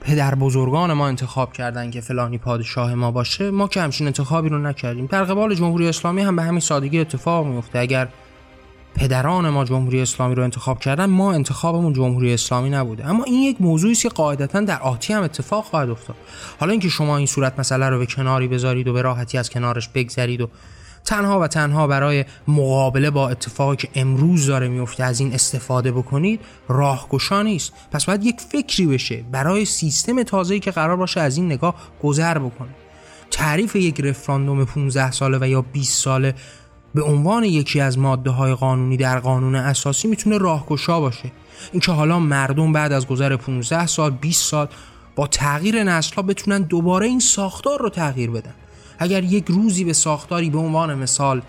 پدر 0.00 0.34
بزرگان 0.34 0.92
ما 0.92 1.08
انتخاب 1.08 1.52
کردن 1.52 1.90
که 1.90 2.00
فلانی 2.00 2.38
پادشاه 2.38 2.94
ما 2.94 3.10
باشه 3.10 3.50
ما 3.50 3.68
که 3.68 3.80
همچین 3.80 4.06
انتخابی 4.06 4.48
رو 4.48 4.58
نکردیم. 4.58 5.06
در 5.06 5.24
قبال 5.24 5.54
جمهوری 5.54 5.88
اسلامی 5.88 6.22
هم 6.22 6.36
به 6.36 6.42
همین 6.42 6.60
سادگی 6.60 7.00
اتفاق 7.00 7.46
میفته 7.46 7.78
اگر 7.78 8.08
پدران 8.94 9.48
ما 9.48 9.64
جمهوری 9.64 10.00
اسلامی 10.00 10.34
رو 10.34 10.42
انتخاب 10.42 10.80
کردن 10.80 11.06
ما 11.06 11.32
انتخابمون 11.32 11.92
جمهوری 11.92 12.34
اسلامی 12.34 12.70
نبوده. 12.70 13.06
اما 13.06 13.24
این 13.24 13.42
یک 13.42 13.56
موضوعی 13.60 13.92
است 13.92 14.02
که 14.02 14.08
قاعدتا 14.08 14.60
در 14.60 14.80
آتی 14.80 15.12
هم 15.12 15.22
اتفاق 15.22 15.64
خواهد 15.64 15.90
افتاد. 15.90 16.16
حالا 16.60 16.72
اینکه 16.72 16.88
شما 16.88 17.16
این 17.16 17.26
صورت 17.26 17.58
مسئله 17.58 17.88
رو 17.88 17.98
به 17.98 18.06
کناری 18.06 18.48
بذارید 18.48 18.88
و 18.88 18.92
به 18.92 19.02
راحتی 19.02 19.38
از 19.38 19.50
کنارش 19.50 19.88
بگذرید 19.88 20.40
و 20.40 20.48
تنها 21.04 21.40
و 21.40 21.46
تنها 21.46 21.86
برای 21.86 22.24
مقابله 22.48 23.10
با 23.10 23.28
اتفاقی 23.28 23.76
که 23.76 23.88
امروز 23.94 24.46
داره 24.46 24.68
میفته 24.68 25.04
از 25.04 25.20
این 25.20 25.32
استفاده 25.34 25.92
بکنید 25.92 26.40
راهگشا 26.68 27.42
نیست. 27.42 27.72
پس 27.92 28.04
باید 28.04 28.24
یک 28.24 28.40
فکری 28.40 28.86
بشه 28.86 29.24
برای 29.32 29.64
سیستم 29.64 30.22
تازه‌ای 30.22 30.60
که 30.60 30.70
قرار 30.70 30.96
باشه 30.96 31.20
از 31.20 31.36
این 31.36 31.46
نگاه 31.46 31.74
گذر 32.02 32.38
بکنه. 32.38 32.68
تعریف 33.30 33.76
یک 33.76 34.00
رفراندوم 34.00 34.64
15 34.64 35.10
ساله 35.10 35.38
و 35.40 35.48
یا 35.48 35.62
20 35.62 36.02
ساله 36.02 36.34
به 36.94 37.02
عنوان 37.02 37.44
یکی 37.44 37.80
از 37.80 37.98
ماده 37.98 38.30
های 38.30 38.54
قانونی 38.54 38.96
در 38.96 39.20
قانون 39.20 39.54
اساسی 39.54 40.08
می‌تونه 40.08 40.38
راهگشا 40.38 41.00
باشه. 41.00 41.32
اینکه 41.72 41.92
حالا 41.92 42.18
مردم 42.18 42.72
بعد 42.72 42.92
از 42.92 43.06
گذر 43.06 43.36
15 43.36 43.86
سال 43.86 44.10
20 44.10 44.44
سال 44.50 44.68
با 45.16 45.26
تغییر 45.26 45.84
نسل 45.84 46.14
ها 46.14 46.22
بتونن 46.22 46.62
دوباره 46.62 47.06
این 47.06 47.20
ساختار 47.20 47.80
رو 47.80 47.88
تغییر 47.88 48.30
بدن. 48.30 48.54
اگر 48.98 49.24
یک 49.24 49.44
روزی 49.48 49.84
به 49.84 49.92
ساختاری 49.92 50.50
به 50.50 50.58
عنوان 50.58 50.94
مثال 50.94 51.42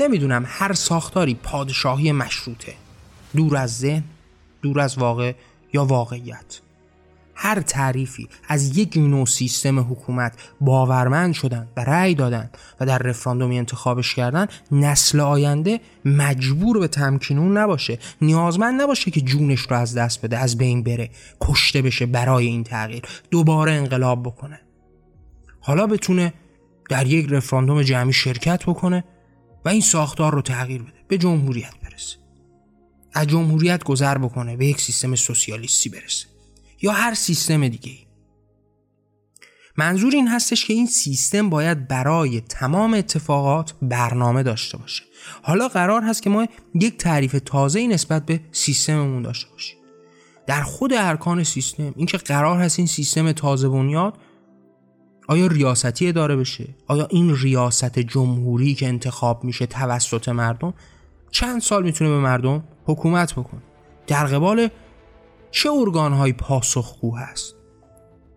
نمی‌دونم 0.00 0.44
هر 0.46 0.72
ساختاری 0.72 1.34
پادشاهی 1.34 2.12
مشروطه 2.12 2.74
دور 3.36 3.56
از 3.56 3.78
ذهن 3.78 4.04
دور 4.62 4.80
از 4.80 4.98
واقع 4.98 5.32
یا 5.72 5.84
واقعیت. 5.84 6.60
هر 7.42 7.60
تعریفی 7.60 8.28
از 8.48 8.78
یک 8.78 8.96
نوع 8.96 9.26
سیستم 9.26 9.80
حکومت 9.80 10.32
باورمند 10.60 11.34
شدن 11.34 11.68
و 11.76 11.84
رأی 11.84 12.14
دادن 12.14 12.50
و 12.80 12.86
در 12.86 12.98
رفراندومی 12.98 13.58
انتخابش 13.58 14.14
کردن 14.14 14.46
نسل 14.72 15.20
آینده 15.20 15.80
مجبور 16.04 16.78
به 16.78 16.88
تمکینون 16.88 17.56
نباشه. 17.56 17.98
نیازمند 18.22 18.80
نباشه 18.80 19.10
که 19.10 19.20
جونش 19.20 19.60
رو 19.60 19.76
از 19.76 19.94
دست 19.94 20.22
بده 20.22 20.38
از 20.38 20.58
بین 20.58 20.82
بره 20.82 21.10
کشته 21.40 21.82
بشه 21.82 22.06
برای 22.06 22.46
این 22.46 22.64
تغییر 22.64 23.02
دوباره 23.30 23.72
انقلاب 23.72 24.22
بکنه. 24.22 24.60
حالا 25.60 25.86
بتونه 25.86 26.32
در 26.90 27.06
یک 27.06 27.26
رفراندوم 27.30 27.82
جمعی 27.82 28.12
شرکت 28.12 28.64
بکنه 28.66 29.04
و 29.64 29.68
این 29.68 29.80
ساختار 29.80 30.32
رو 30.32 30.42
تغییر 30.42 30.82
بده 30.82 30.98
به 31.08 31.18
جمهوریت 31.18 31.74
برسه. 31.82 32.16
از 33.12 33.26
جمهوریت 33.26 33.84
گذر 33.84 34.18
بکنه 34.18 34.56
به 34.56 34.66
یک 34.66 34.80
سیستم 34.80 35.14
سوسیالیستی 35.14 35.88
برسه. 35.88 36.39
یا 36.82 36.92
هر 36.92 37.14
سیستم 37.14 37.68
دیگه 37.68 37.92
منظور 39.76 40.12
این 40.14 40.28
هستش 40.28 40.64
که 40.64 40.72
این 40.72 40.86
سیستم 40.86 41.50
باید 41.50 41.88
برای 41.88 42.40
تمام 42.40 42.94
اتفاقات 42.94 43.74
برنامه 43.82 44.42
داشته 44.42 44.78
باشه. 44.78 45.02
حالا 45.42 45.68
قرار 45.68 46.02
هست 46.02 46.22
که 46.22 46.30
ما 46.30 46.46
یک 46.74 46.96
تعریف 46.96 47.36
تازه 47.44 47.86
نسبت 47.86 48.26
به 48.26 48.40
سیستممون 48.52 49.22
داشته 49.22 49.50
باشیم. 49.50 49.76
در 50.46 50.62
خود 50.62 50.92
ارکان 50.92 51.44
سیستم 51.44 51.92
اینکه 51.96 52.18
قرار 52.18 52.60
هست 52.60 52.78
این 52.78 52.88
سیستم 52.88 53.32
تازه 53.32 53.68
بنیاد 53.68 54.14
آیا 55.28 55.46
ریاستی 55.46 56.08
اداره 56.08 56.36
بشه؟ 56.36 56.68
آیا 56.86 57.06
این 57.10 57.36
ریاست 57.36 57.98
جمهوری 57.98 58.74
که 58.74 58.88
انتخاب 58.88 59.44
میشه 59.44 59.66
توسط 59.66 60.28
مردم؟ 60.28 60.74
چند 61.30 61.60
سال 61.60 61.82
می‌تونه 61.82 62.10
به 62.10 62.18
مردم 62.18 62.64
حکومت 62.84 63.32
بکنه؟ 63.32 63.60
در 64.06 64.26
قبال 64.26 64.68
چه 65.50 65.70
ارگان 65.70 66.32
پاسخگو 66.32 67.16
هست؟ 67.16 67.54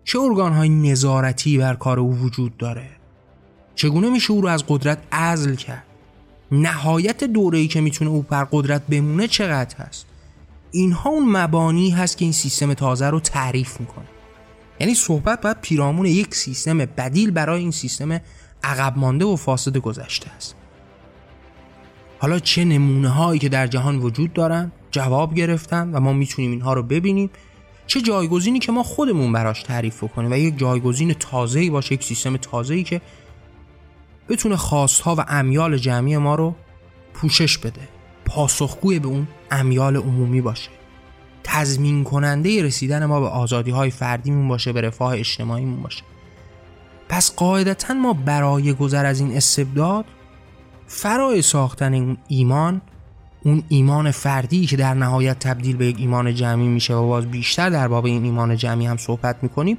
چه 0.04 0.20
ارگان 0.20 0.54
های 0.54 0.70
نظارتی 0.70 1.58
بر 1.58 1.74
کار 1.74 2.00
او 2.00 2.16
وجود 2.16 2.58
داره؟ 2.58 2.90
چگونه 3.76 4.10
میشه 4.10 4.32
او 4.32 4.42
رو 4.42 4.48
از 4.48 4.64
قدرت 4.68 4.98
ازل 5.12 5.56
کرد؟ 5.56 5.84
نهایت 6.52 7.24
دوره‌ای 7.24 7.68
که 7.68 7.82
می‌تونه 7.82 8.12
او 8.12 8.22
بر 8.22 8.48
قدرت 8.52 8.88
بمونه 8.88 9.28
چقدر 9.28 9.76
هست؟ 9.78 10.06
اینها 10.72 11.10
اون 11.10 11.30
مبانی 11.32 11.90
هست 11.90 12.18
که 12.18 12.26
این 12.26 12.32
سیستم 12.32 12.74
تازه 12.74 13.10
رو 13.10 13.20
تعریف 13.20 13.80
می‌کنه. 13.80 14.06
یعنی 14.80 14.96
صحبت 14.96 15.42
باید 15.42 15.62
پیرامون 15.62 16.06
یک 16.06 16.36
سیستم 16.36 16.78
بدیل 16.78 17.32
برای 17.32 17.62
این 17.62 17.72
سیستم 17.72 18.22
عقب 18.64 18.98
مانده 18.98 19.26
و 19.26 19.36
فاسد 19.36 19.78
گذشته 19.78 20.30
است. 20.30 20.56
حالا 22.20 22.40
چه 22.40 22.66
نمونه 22.66 23.10
هایی 23.10 23.40
که 23.40 23.50
در 23.50 23.68
جهان 23.68 23.98
وجود 23.98 24.34
دارن؟ 24.34 24.72
جواب 24.94 25.34
گرفتن 25.34 25.92
و 25.92 26.00
ما 26.00 26.14
می‌تونیم 26.14 26.52
اینها 26.52 26.74
رو 26.74 26.84
ببینیم. 26.84 27.30
چه 27.88 28.02
جایگزینی 28.02 28.60
که 28.60 28.72
ما 28.72 28.84
خودمون 28.84 29.32
براش 29.32 29.64
تعریف 29.64 30.04
کنیم 30.04 30.32
و 30.32 30.36
یک 30.36 30.58
جایگزین 30.58 31.14
تازه‌ای 31.14 31.70
باشه 31.70 31.94
یک 31.94 32.04
سیستم 32.04 32.38
تازه‌ای 32.38 32.84
که 32.84 33.02
بتونه 34.30 34.56
خواستها 34.56 35.16
و 35.16 35.26
امیال 35.28 35.78
جمعی 35.78 36.18
ما 36.18 36.36
رو 36.36 36.56
پوشش 37.14 37.58
بده. 37.58 37.82
پاسخگوی 38.26 39.00
به 39.00 39.08
اون 39.08 39.28
امیال 39.52 39.96
عمومی 39.96 40.42
باشه. 40.42 40.70
تضمین 41.44 42.04
کننده 42.04 42.64
رسیدن 42.64 43.06
ما 43.06 43.20
به 43.20 43.28
آزادی 43.28 43.72
های 43.72 43.90
فردیمون 43.90 44.48
باشه 44.48 44.74
به 44.74 44.82
رفاه 44.82 45.14
اجتماعیمون 45.14 45.82
باشه. 45.82 46.04
پس 47.10 47.36
قاعدتا 47.36 47.94
ما 47.94 48.14
برای 48.14 48.74
گذر 48.74 49.06
از 49.06 49.20
این 49.20 49.38
استبداد 49.38 50.06
فرای 50.88 51.42
ساختن 51.42 52.18
ایمان 52.28 52.82
اون 53.44 53.64
ایمان 53.70 54.12
فردی 54.12 54.66
که 54.66 54.78
در 54.78 54.94
نهایت 54.94 55.40
تبدیل 55.40 55.76
به 55.76 55.86
یک 55.86 55.96
ایمان 56.00 56.36
جمعی 56.36 56.68
میشه 56.68 56.94
و 56.94 57.08
باز 57.08 57.26
بیشتر 57.26 57.70
در 57.70 57.88
باب 57.88 58.06
این 58.06 58.24
ایمان 58.24 58.58
جمعی 58.58 58.86
هم 58.86 58.98
صحبت 58.98 59.38
می‌کنیم 59.42 59.78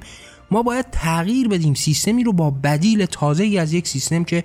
ما 0.51 0.63
باید 0.63 0.85
تغییر 0.91 1.47
بدیم. 1.47 1.73
سیستمی 1.73 2.23
رو 2.23 2.33
با 2.33 2.51
بدیل 2.51 3.05
تازه 3.05 3.43
ای 3.43 3.57
از 3.57 3.73
یک 3.73 3.87
سیستم 3.87 4.23
که 4.23 4.43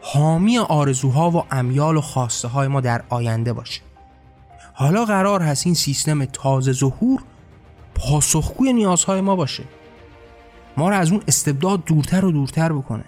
حامی 0.00 0.58
آرزوها 0.58 1.30
و 1.30 1.44
امیال 1.50 1.96
و 1.96 2.00
خواسته 2.00 2.48
های 2.48 2.68
ما 2.68 2.80
در 2.80 3.02
آینده 3.08 3.52
باشه. 3.52 3.80
حالا 4.74 5.04
قرار 5.04 5.42
هست 5.42 5.66
این 5.66 5.74
سیستم 5.74 6.24
تازه 6.24 6.72
ظهور 6.72 7.22
پاسخگوی 7.94 8.72
نیازهای 8.72 9.20
ما 9.20 9.36
باشه. 9.36 9.64
ما 10.76 10.88
رو 10.88 10.96
از 10.96 11.12
اون 11.12 11.22
استبداد 11.28 11.84
دورتر 11.84 12.24
و 12.24 12.32
دورتر 12.32 12.72
بکنه. 12.72 13.04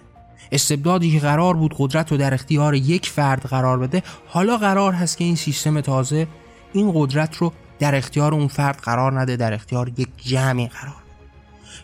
استبدادی 0.52 1.12
که 1.12 1.18
قرار 1.18 1.54
بود 1.54 1.74
قدرت 1.78 2.12
رو 2.12 2.18
در 2.18 2.34
اختیار 2.34 2.74
یک 2.74 3.06
فرد 3.06 3.42
قرار 3.42 3.78
بده 3.78 4.02
حالا 4.26 4.56
قرار 4.56 4.92
هست 4.92 5.18
که 5.18 5.24
این 5.24 5.36
سیستم 5.36 5.80
تازه 5.80 6.26
این 6.72 6.92
قدرت 6.94 7.36
رو 7.36 7.52
در 7.78 7.94
اختیار 7.94 8.34
اون 8.34 8.48
فرد 8.48 8.76
قرار 8.76 9.20
نده 9.20 9.36
در 9.36 9.54
اختیار 9.54 9.88
یک 9.88 10.08
جمعی 10.16 10.68
قرار 10.68 11.08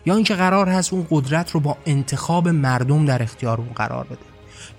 یا 0.05 0.15
اینکه 0.15 0.35
قرار 0.35 0.69
هست 0.69 0.93
اون 0.93 1.07
قدرت 1.09 1.51
رو 1.51 1.59
با 1.59 1.77
انتخاب 1.85 2.47
مردم 2.47 3.05
در 3.05 3.23
اختیار 3.23 3.57
اون 3.57 3.73
قرار 3.75 4.03
بده. 4.03 4.17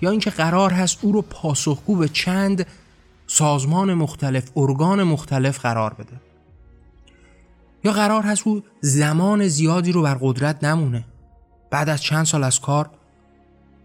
یا 0.01 0.09
اینکه 0.09 0.29
قرار 0.29 0.73
هست 0.73 0.97
او 1.01 1.11
رو 1.11 1.21
پاسخگو 1.21 1.95
به 1.95 2.07
چند 2.07 2.65
سازمان 3.27 3.93
مختلف 3.93 4.51
ارگان 4.55 5.03
مختلف 5.03 5.59
قرار 5.59 5.93
بده. 5.93 6.21
یا 7.83 7.91
قرار 7.91 8.23
هست 8.23 8.47
او 8.47 8.63
زمان 8.81 9.47
زیادی 9.47 9.91
رو 9.91 10.01
بر 10.01 10.17
قدرت 10.21 10.63
نمونه. 10.63 11.05
بعد 11.69 11.89
از 11.89 12.01
چند 12.01 12.25
سال 12.25 12.43
از 12.43 12.59
کار 12.59 12.89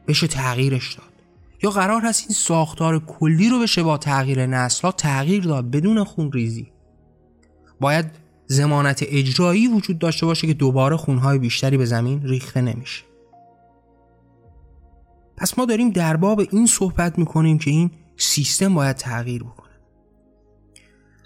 بشه 0.09 0.27
تغییرش 0.27 0.93
داد. 0.93 1.13
یا 1.63 1.71
قرار 1.71 2.03
هست 2.03 2.25
این 2.29 2.35
ساختار 2.35 2.99
کلی 2.99 3.49
رو 3.49 3.61
بشه 3.61 3.83
با 3.83 3.99
تغییر 3.99 4.47
نسل 4.47 4.91
تغییر 4.91 5.45
داد 5.45 5.71
بدون 5.71 6.05
خون 6.05 6.33
ریزی. 6.33 6.73
باید 7.81 8.07
زمانت 8.47 9.05
اجرایی 9.09 9.69
وجود 9.69 9.99
داشته 9.99 10.27
باشه 10.27 10.47
که 10.47 10.55
دوباره 10.55 10.97
خونهای 10.97 11.39
بیشتری 11.39 11.77
به 11.77 11.85
زمین 11.85 12.23
ریخته 12.23 12.61
نمیشه. 12.61 13.03
پس 15.37 15.59
ما 15.59 15.65
داریم 15.65 15.91
در 15.91 16.17
باب 16.17 16.41
این 16.41 16.67
صحبت 16.67 17.19
می‌کنیم 17.19 17.59
که 17.59 17.71
این 17.71 17.91
سیستم 18.17 18.75
باید 18.75 18.97
تغییر 18.97 19.43
بکنه. 19.43 19.73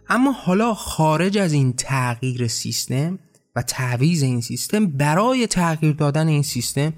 اما 0.08 0.32
حالا 0.32 0.74
خارج 0.74 1.38
از 1.38 1.52
این 1.52 1.72
تغییر 1.72 2.46
سیستم 2.46 3.18
و 3.56 3.62
تعویز 3.62 4.22
این 4.22 4.40
سیستم 4.40 4.86
برای 4.86 5.46
تغییر 5.46 5.92
دادن 5.92 6.28
این 6.28 6.42
سیستم 6.42 6.92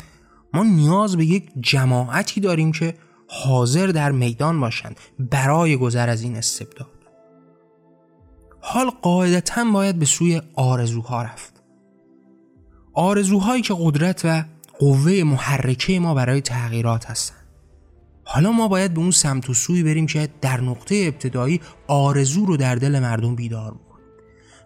ما 0.54 0.64
نیاز 0.64 1.16
به 1.16 1.24
یک 1.24 1.50
جماعتی 1.60 2.40
داریم 2.40 2.72
که 2.72 2.94
حاضر 3.28 3.86
در 3.86 4.12
میدان 4.12 4.60
باشند 4.60 4.96
برای 5.18 5.76
گذر 5.76 6.08
از 6.08 6.22
این 6.22 6.36
استبداد. 6.36 6.90
حال 8.60 8.90
قاعدتا 8.90 9.64
باید 9.64 9.98
به 9.98 10.04
سوی 10.04 10.42
آرزوها 10.54 11.22
رفت. 11.22 11.62
آرزوهایی 12.94 13.62
که 13.62 13.74
قدرت 13.78 14.20
و 14.24 14.44
قوه 14.78 15.22
محرکه 15.22 16.00
ما 16.00 16.14
برای 16.14 16.40
تغییرات 16.40 17.10
هستند. 17.10 17.38
حالا 18.24 18.52
ما 18.52 18.68
باید 18.68 18.94
به 18.94 19.00
اون 19.00 19.10
سمت 19.10 19.50
و 19.50 19.54
سوی 19.54 19.82
بریم 19.82 20.06
که 20.06 20.28
در 20.40 20.60
نقطه 20.60 21.04
ابتدایی 21.08 21.60
آرزو 21.86 22.46
رو 22.46 22.56
در 22.56 22.74
دل 22.74 22.98
مردم 22.98 23.34
بیدار 23.34 23.70
بکنیم. 23.74 23.87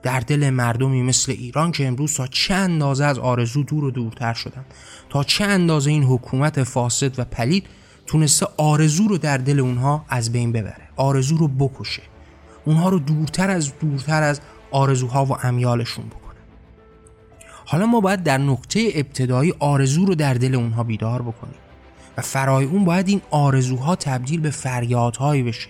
در 0.03 0.21
دل 0.21 0.51
مردمی 0.51 1.03
مثل 1.03 1.33
ایران 1.33 1.73
که 1.73 1.87
امروز 1.87 2.15
تا 2.15 2.27
چه 2.27 2.55
اندازه 2.55 3.05
از 3.05 3.19
آرزو 3.19 3.63
دور 3.63 3.85
و 3.85 3.91
دورتر 3.91 4.35
شدن 4.35 4.65
تا 5.11 5.25
چه 5.25 5.45
اندازه 5.45 5.91
این 5.91 6.03
حکومت 6.03 6.63
فاسد 6.63 7.19
و 7.19 7.25
پلید 7.25 7.67
تونسته 8.07 8.47
آرزو 8.57 9.09
رو 9.09 9.19
در 9.19 9.39
دل 9.39 9.61
اونها 9.61 10.05
از 10.09 10.33
بین 10.33 10.53
ببره 10.53 10.89
آرزو 10.97 11.37
رو 11.37 11.49
بکشه 11.49 12.03
اونها 12.65 12.89
رو 12.89 12.99
دورتر 12.99 13.51
از 13.51 13.73
دورتر 13.79 14.23
از 14.23 14.41
آرزوها 14.71 15.25
و 15.25 15.37
امیالشون 15.43 16.07
بکنه. 16.07 16.23
حالا 17.65 17.87
ما 17.87 18.01
باید 18.01 18.23
در 18.23 18.39
نقطه 18.39 18.91
ابتدایی 18.95 19.55
آرزو 19.59 20.05
رو 20.05 20.15
در 20.15 20.35
دل 20.35 20.55
اونها 20.55 20.83
بیدار 20.83 21.23
بکنیم 21.23 21.55
و 22.17 22.23
فرای 22.23 22.65
اون 22.65 22.85
باید 22.85 23.09
این 23.09 23.23
آرزوها 23.31 23.97
تبدیل 23.97 24.41
به 24.41 24.51
فریادهایی 24.51 25.43
بشه. 25.43 25.69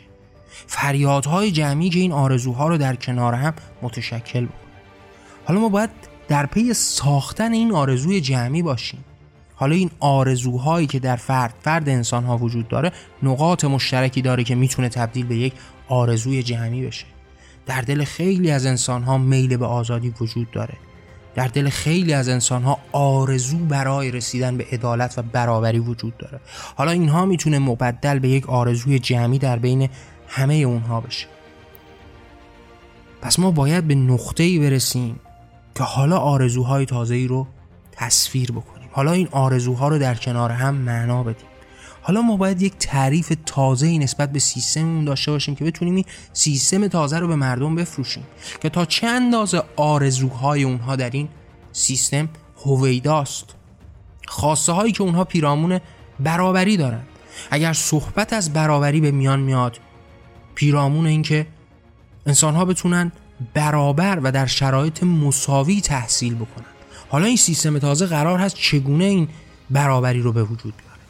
فریادهای 0.67 1.51
جمعی 1.51 1.91
که 1.91 1.99
این 1.99 2.13
آرزوها 2.13 2.69
رو 2.69 2.79
در 2.79 2.97
کنار 2.97 3.35
هم 3.35 3.55
متشکل 3.83 4.45
بکنه 4.45 4.59
حالا 5.45 5.61
ما 5.61 5.69
باید 5.69 5.91
در 6.29 6.47
پی 6.47 6.75
ساختن 6.75 7.53
این 7.53 7.73
آرزوی 7.73 8.21
جمعی 8.21 8.63
باشیم. 8.63 9.05
حالا 9.55 9.75
این 9.75 9.91
آرزوهایی 10.01 10.87
که 10.87 10.99
در 10.99 11.17
فرد 11.17 11.55
فرد 11.61 11.89
انسان 11.89 12.25
ها 12.25 12.39
وجود 12.39 12.69
داره 12.69 12.93
نقاط 13.23 13.65
مشترکی 13.65 14.23
داره 14.23 14.45
که 14.45 14.55
می‌تونه 14.55 14.89
تبدیل 14.89 15.27
به 15.27 15.37
یک 15.37 15.53
آرزوی 15.89 16.43
جمعی 16.43 16.87
بشه. 16.87 17.05
در 17.67 17.81
دل 17.81 18.05
خیلی 18.05 18.51
از 18.51 18.67
انسان 18.67 19.03
ها 19.03 19.19
میل 19.19 19.57
به 19.57 19.67
آزادی 19.67 20.15
وجود 20.21 20.51
داره. 20.51 20.75
در 21.35 21.49
دل 21.49 21.69
خیلی 21.69 22.13
از 22.13 22.29
انسان 22.29 22.63
ها 22.63 22.79
آرزو 22.93 23.59
برای 23.59 24.11
رسیدن 24.11 24.57
به 24.57 24.67
عدالت 24.73 25.19
و 25.19 25.23
برابری 25.23 25.79
وجود 25.79 26.17
داره. 26.17 26.41
حالا 26.77 26.91
اینها 26.91 27.27
می‌تونه 27.27 27.59
مبدل 27.59 28.19
به 28.19 28.29
یک 28.29 28.49
آرزوی 28.49 28.99
جمعی 28.99 29.39
در 29.39 29.59
بین 29.59 29.89
همه 30.35 30.55
اونها 30.55 31.01
بشه. 31.01 31.27
پس 33.23 33.39
ما 33.39 33.51
باید 33.51 33.89
به 33.89 33.95
نقطه 33.95 34.43
ای 34.43 34.59
برسیم 34.59 35.21
که 35.75 35.83
حالا 35.83 36.19
آرزوهای 36.19 36.87
تازه 36.87 37.27
رو 37.27 37.47
تصویر 37.93 38.53
بکنیم. 38.53 38.89
حالا 38.93 39.13
این 39.13 39.29
آرزوها 39.31 39.89
رو 39.89 39.99
در 39.99 40.15
کنار 40.15 40.51
هم 40.51 40.75
معنا 40.75 41.23
بدیم. 41.23 41.47
حالا 42.03 42.23
ما 42.23 42.37
باید 42.37 42.63
یک 42.63 42.75
تعریف 42.79 43.33
تازه 43.47 43.99
نسبت 43.99 44.33
به 44.33 44.39
سیستممون 44.39 45.05
داشته 45.05 45.31
باشیم 45.31 45.55
که 45.55 45.65
بتونیم 45.65 45.95
این 45.95 46.05
سیستم 46.33 46.89
تازه 46.89 47.19
رو 47.19 47.29
به 47.29 47.37
مردم 47.37 47.75
بفروشیم. 47.75 48.25
که 48.61 48.69
تا 48.69 48.85
چه 48.85 49.07
اندازه 49.07 49.63
آرزوهای 49.77 50.63
اونها 50.63 50.97
در 50.97 51.11
این 51.11 51.29
سیستم 51.73 52.29
هویداست؟ 52.65 53.55
خواسته 54.29 54.73
هایی 54.73 54.93
که 54.93 55.03
اونها 55.03 55.25
پیرامون 55.25 55.81
برابری 56.21 56.77
دارن. 56.77 57.03
اگر 57.51 57.73
صحبت 57.73 58.33
از 58.33 58.53
برابری 58.53 59.01
به 59.01 59.11
میان 59.11 59.41
میاد 59.41 59.79
پیرامون 60.55 61.07
اینکه 61.07 61.47
انسان 62.27 62.55
ها 62.55 62.65
بتونن 62.65 63.13
برابر 63.55 64.21
و 64.23 64.33
در 64.33 64.47
شرایط 64.47 65.03
مساوی 65.03 65.81
تحصیل 65.81 66.35
بکنن. 66.35 66.67
حالا 67.09 67.27
این 67.27 67.37
سیستم 67.37 67.79
تازه 67.79 68.07
قرار 68.07 68.39
هست 68.39 68.57
چگونه 68.57 69.05
این 69.05 69.29
برابری 69.71 70.21
رو 70.21 70.33
به 70.33 70.43
وجود 70.43 70.75
بیاره؟ 70.77 71.01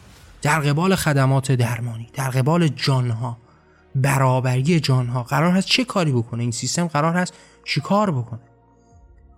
در 0.42 0.60
قبال 0.60 0.94
خدمات 0.94 1.52
درمانی 1.52 2.08
در 2.12 2.30
قبال 2.30 2.68
جانها 2.68 3.38
برابری 3.94 4.80
جانها 4.80 5.22
قرار 5.22 5.52
هست 5.52 5.66
چه 5.66 5.84
کاری 5.84 6.12
بکنه؟ 6.12 6.42
این 6.42 6.52
سیستم 6.52 6.86
قرار 6.86 7.14
هست 7.14 7.34
چیکار 7.64 8.10
بکنه؟ 8.10 8.40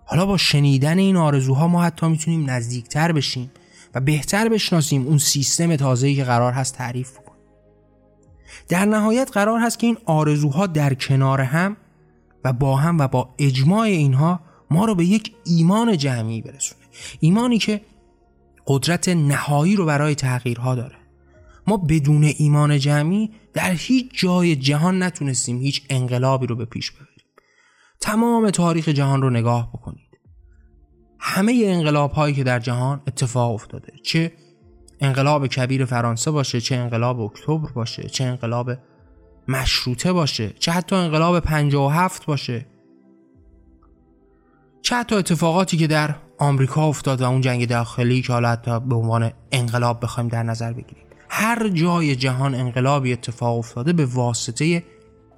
حالا 0.05 0.25
با 0.25 0.37
شنیدن 0.37 0.97
این 0.97 1.15
آرزوها 1.15 1.67
ما 1.67 1.83
حتی 1.83 2.07
می‌تونیم 2.07 2.49
نزدیکتر 2.49 3.11
بشیم 3.11 3.51
و 3.95 3.99
بهتر 3.99 4.49
بشناسیم 4.49 5.07
اون 5.07 5.17
سیستم 5.17 5.75
تازه‌ای 5.75 6.15
که 6.15 6.23
قرار 6.23 6.53
هست 6.53 6.75
تعریف 6.75 7.11
در 8.67 8.85
نهایت 8.85 9.31
قرار 9.31 9.59
هست 9.59 9.79
که 9.79 9.87
این 9.87 9.97
آرزوها 10.05 10.67
در 10.67 10.93
کنار 10.93 11.41
هم 11.41 11.77
و 12.43 12.53
با 12.53 12.75
هم 12.75 12.99
و 12.99 13.07
با 13.07 13.35
اجماع 13.39 13.81
اینها 13.81 14.39
ما 14.71 14.85
رو 14.85 14.95
به 14.95 15.05
یک 15.05 15.35
ایمان 15.45 15.97
جمعی 15.97 16.41
برسونه. 16.41 16.81
ایمانی 17.19 17.57
که 17.57 17.81
قدرت 18.67 19.09
نهایی 19.09 19.75
رو 19.75 19.85
برای 19.85 20.15
تغییرها 20.15 20.75
داره. 20.75 20.95
ما 21.67 21.77
بدون 21.77 22.23
ایمان 22.37 22.79
جمعی 22.79 23.31
در 23.53 23.71
هیچ 23.71 24.11
جای 24.13 24.55
جهان 24.55 25.03
نتونستیم 25.03 25.61
هیچ 25.61 25.83
انقلابی 25.89 26.47
رو 26.47 26.55
به 26.55 26.65
پیش 26.65 26.91
ببریم. 26.91 27.07
تمام 28.01 28.49
تاریخ 28.49 28.89
جهان 28.89 29.21
رو 29.21 29.29
نگاه 29.29 29.69
بکنید. 29.73 30.05
همه 31.19 31.61
انقلاب 31.65 32.11
هایی 32.11 32.35
که 32.35 32.43
در 32.43 32.59
جهان 32.59 33.01
اتفاق 33.07 33.53
افتاده 33.53 33.93
چه 34.03 34.31
انقلاب 34.99 35.47
کبیر 35.47 35.85
فرانسه 35.85 36.31
باشه 36.31 36.61
چه 36.61 36.75
انقلاب 36.75 37.19
اکتبر 37.19 37.71
باشه 37.71 38.09
چه 38.09 38.23
انقلاب 38.23 38.71
مشروطه 39.47 40.13
باشه 40.13 40.49
چه 40.59 40.71
حتی 40.71 40.95
انقلاب 40.95 41.39
57 41.39 42.25
باشه. 42.25 42.65
چه 44.81 44.95
حتی 44.95 45.15
اتفاقاتی 45.15 45.77
که 45.77 45.87
در 45.87 46.15
آمریکا 46.37 46.87
افتاد 46.87 47.21
و 47.21 47.29
اون 47.29 47.41
جنگ 47.41 47.67
داخلی 47.67 48.21
که 48.21 48.33
حالا 48.33 48.49
حتی 48.49 48.79
به 48.79 48.95
عنوان 48.95 49.31
انقلاب 49.51 50.03
بخوایم 50.03 50.29
در 50.29 50.43
نظر 50.43 50.73
بگیریم. 50.73 51.05
هر 51.29 51.69
جای 51.69 52.15
جهان 52.15 52.55
انقلابی 52.55 53.13
اتفاق 53.13 53.57
افتاده 53.57 53.93
به 53.93 54.05
واسطه 54.05 54.83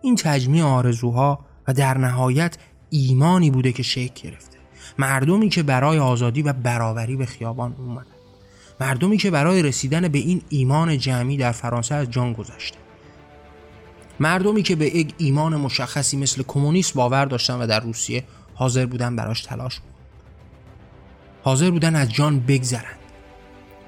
این 0.02 0.16
تجمیع 0.16 0.64
آرزوها 0.64 1.46
و 1.68 1.74
در 1.74 1.98
نهایت 1.98 2.58
ایمانی 2.90 3.52
بوده 3.52 3.72
که 3.72 3.84
شکل 3.84 4.30
گرفته. 4.30 4.58
مردمی 4.98 5.50
که 5.50 5.64
برای 5.64 6.00
آزادی 6.00 6.42
و 6.42 6.54
برابری 6.54 7.16
به 7.16 7.26
خیابان 7.26 7.76
اومدن. 7.78 8.17
مردمی 8.80 9.18
که 9.18 9.32
برای 9.32 9.64
رسیدن 9.64 10.08
به 10.08 10.20
این 10.20 10.42
ایمان 10.50 10.98
جمعی 10.98 11.38
در 11.38 11.52
فرانسه 11.52 11.96
از 11.96 12.12
جان 12.12 12.34
گذشته. 12.34 12.78
مردمی 14.20 14.64
که 14.64 14.76
به 14.76 14.96
یک 14.96 15.14
ایمان 15.18 15.56
مشخصی 15.56 16.18
مثل 16.18 16.44
کمونیست 16.48 16.94
باور 16.94 17.26
داشتن 17.26 17.54
و 17.54 17.68
در 17.68 17.80
روسیه 17.80 18.24
حاضر 18.56 18.86
بودن 18.86 19.16
براش 19.16 19.42
تلاش 19.42 19.80
بود. 19.80 19.94
حاضر 21.44 21.72
بودن 21.72 21.96
از 21.96 22.14
جان 22.14 22.40
بگذرن 22.40 22.98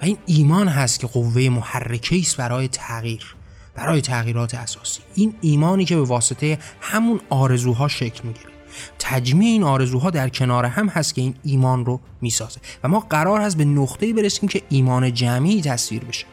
و 0.01 0.05
این 0.05 0.17
ایمان 0.25 0.67
هست 0.67 0.99
که 0.99 1.07
قوه 1.07 1.49
محرکه 1.49 2.19
است 2.19 2.37
برای 2.37 2.67
تغییر 2.67 3.35
برای 3.75 4.01
تغییرات 4.01 4.55
اساسی. 4.55 5.01
این 5.15 5.35
ایمانی 5.41 5.85
که 5.85 5.95
به 5.95 6.03
واسطه 6.03 6.59
همون 6.81 7.21
آرزوها 7.29 7.87
شکل 7.87 8.27
می‌گیره. 8.27 8.49
تجمیع 8.99 9.49
این 9.49 9.63
آرزوها 9.63 10.09
در 10.09 10.29
کنار 10.29 10.65
هم 10.65 10.87
هست 10.87 11.15
که 11.15 11.21
این 11.21 11.35
ایمان 11.43 11.85
رو 11.85 11.99
می‌سازه. 12.21 12.59
و 12.83 12.87
ما 12.87 12.99
قرار 12.99 13.41
هست 13.41 13.57
به 13.57 13.65
نقطه‌ای 13.65 14.13
برسیم 14.13 14.49
که 14.49 14.61
ایمان 14.69 15.13
جمعی 15.13 15.61
تصویر 15.61 16.03
بشه. 16.03 16.25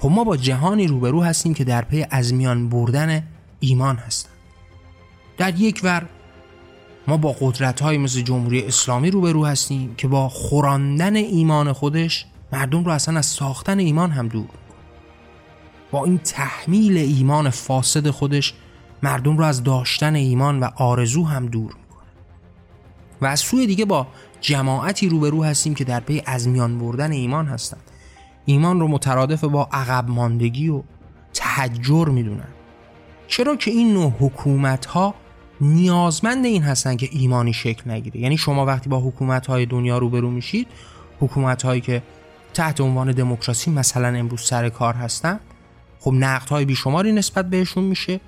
خب 0.00 0.08
ما 0.08 0.24
با 0.24 0.36
جهانی 0.36 0.86
روبرو 0.86 1.22
هستیم 1.22 1.54
که 1.54 1.64
در 1.64 1.82
پی 1.82 2.06
از 2.10 2.34
میان 2.34 2.68
بردن 2.68 3.22
ایمان 3.60 3.96
هستن. 3.96 4.30
در 5.38 5.60
یک 5.60 5.80
ور 5.84 6.08
ما 7.06 7.16
با 7.16 7.36
قدرت 7.40 7.80
های 7.80 7.98
مثل 7.98 8.20
جمهوری 8.20 8.62
اسلامی 8.62 9.10
روبرو 9.10 9.46
هستیم 9.46 9.94
که 9.94 10.08
با 10.08 10.28
خوراندن 10.28 11.16
ایمان 11.16 11.72
خودش 11.72 12.26
مردم 12.52 12.84
رو 12.84 12.90
اصلا 12.90 13.18
از 13.18 13.26
ساختن 13.26 13.78
ایمان 13.78 14.10
هم 14.10 14.28
دور 14.28 14.48
با 15.90 16.04
این 16.04 16.18
تحمیل 16.18 16.98
ایمان 16.98 17.50
فاسد 17.50 18.10
خودش 18.10 18.54
مردم 19.02 19.36
رو 19.36 19.44
از 19.44 19.62
داشتن 19.62 20.14
ایمان 20.14 20.60
و 20.60 20.68
آرزو 20.76 21.24
هم 21.24 21.46
دور 21.46 21.74
می‌کنه. 21.74 22.08
و 23.20 23.26
از 23.26 23.40
سوی 23.40 23.66
دیگه 23.66 23.84
با 23.84 24.06
جماعتی 24.40 25.08
روبرو 25.08 25.44
هستیم 25.44 25.74
که 25.74 25.84
در 25.84 26.00
پی 26.00 26.22
از 26.26 26.48
میان 26.48 26.78
بردن 26.78 27.12
ایمان 27.12 27.46
هستند. 27.46 27.82
ایمان 28.44 28.80
رو 28.80 28.88
مترادف 28.88 29.44
با 29.44 29.68
عقب 29.72 30.08
ماندگی 30.08 30.68
و 30.68 30.82
تحجر 31.34 32.08
می‌دونن. 32.08 32.48
چرا 33.28 33.56
که 33.56 33.70
این 33.70 33.94
نوع 33.94 34.12
حکومت 34.20 34.86
ها 34.86 35.14
نیازمند 35.60 36.44
این 36.44 36.62
هستن 36.62 36.96
که 36.96 37.08
ایمانی 37.12 37.52
شکل 37.52 37.90
نگیره؟ 37.90 38.20
یعنی 38.20 38.36
شما 38.36 38.66
وقتی 38.66 38.88
با 38.88 39.00
حکومت 39.00 39.46
های 39.46 39.66
دنیا 39.66 39.98
روبرو 39.98 40.30
میشید 40.30 40.66
حکومت 41.20 41.62
هایی 41.62 41.80
که 41.80 42.02
تحت 42.54 42.80
عنوان 42.80 43.12
دموکراسی 43.12 43.70
مثلا 43.70 44.08
امروز 44.08 44.40
سر 44.40 44.68
کار 44.68 44.94
هستن 44.94 45.40
خب 46.00 46.12
نقد 46.14 46.48
های 46.48 46.64
بیشماری 46.64 47.12
نسبت 47.12 47.50
بهشون 47.50 47.84
میشه. 47.84 48.20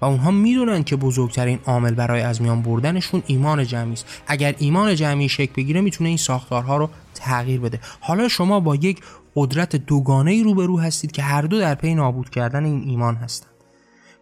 و 0.00 0.04
اونها 0.04 0.30
می‌دونن 0.30 0.82
که 0.82 0.96
بزرگترین 0.96 1.58
عامل 1.66 1.94
برای 1.94 2.20
از 2.20 2.42
میان 2.42 2.62
بردنشون 2.62 3.22
ایمان 3.26 3.66
جمعی 3.66 3.92
است. 3.92 4.22
اگر 4.26 4.54
ایمان 4.58 4.94
جمعی 4.94 5.28
شکل 5.28 5.52
بگیره 5.56 5.80
می‌تونه 5.80 6.08
این 6.08 6.18
ساختارها 6.18 6.76
رو 6.76 6.90
تغییر 7.14 7.60
بده. 7.60 7.80
حالا 8.00 8.28
شما 8.28 8.60
با 8.60 8.74
یک 8.74 9.00
قدرت 9.36 9.76
دوگانه 9.76 10.30
ای 10.30 10.42
روبرو 10.42 10.80
هستید 10.80 11.12
که 11.12 11.22
هر 11.22 11.42
دو 11.42 11.58
در 11.58 11.74
پی 11.74 11.94
نابود 11.94 12.30
کردن 12.30 12.64
این 12.64 12.82
ایمان 12.86 13.14
هستند. 13.14 13.50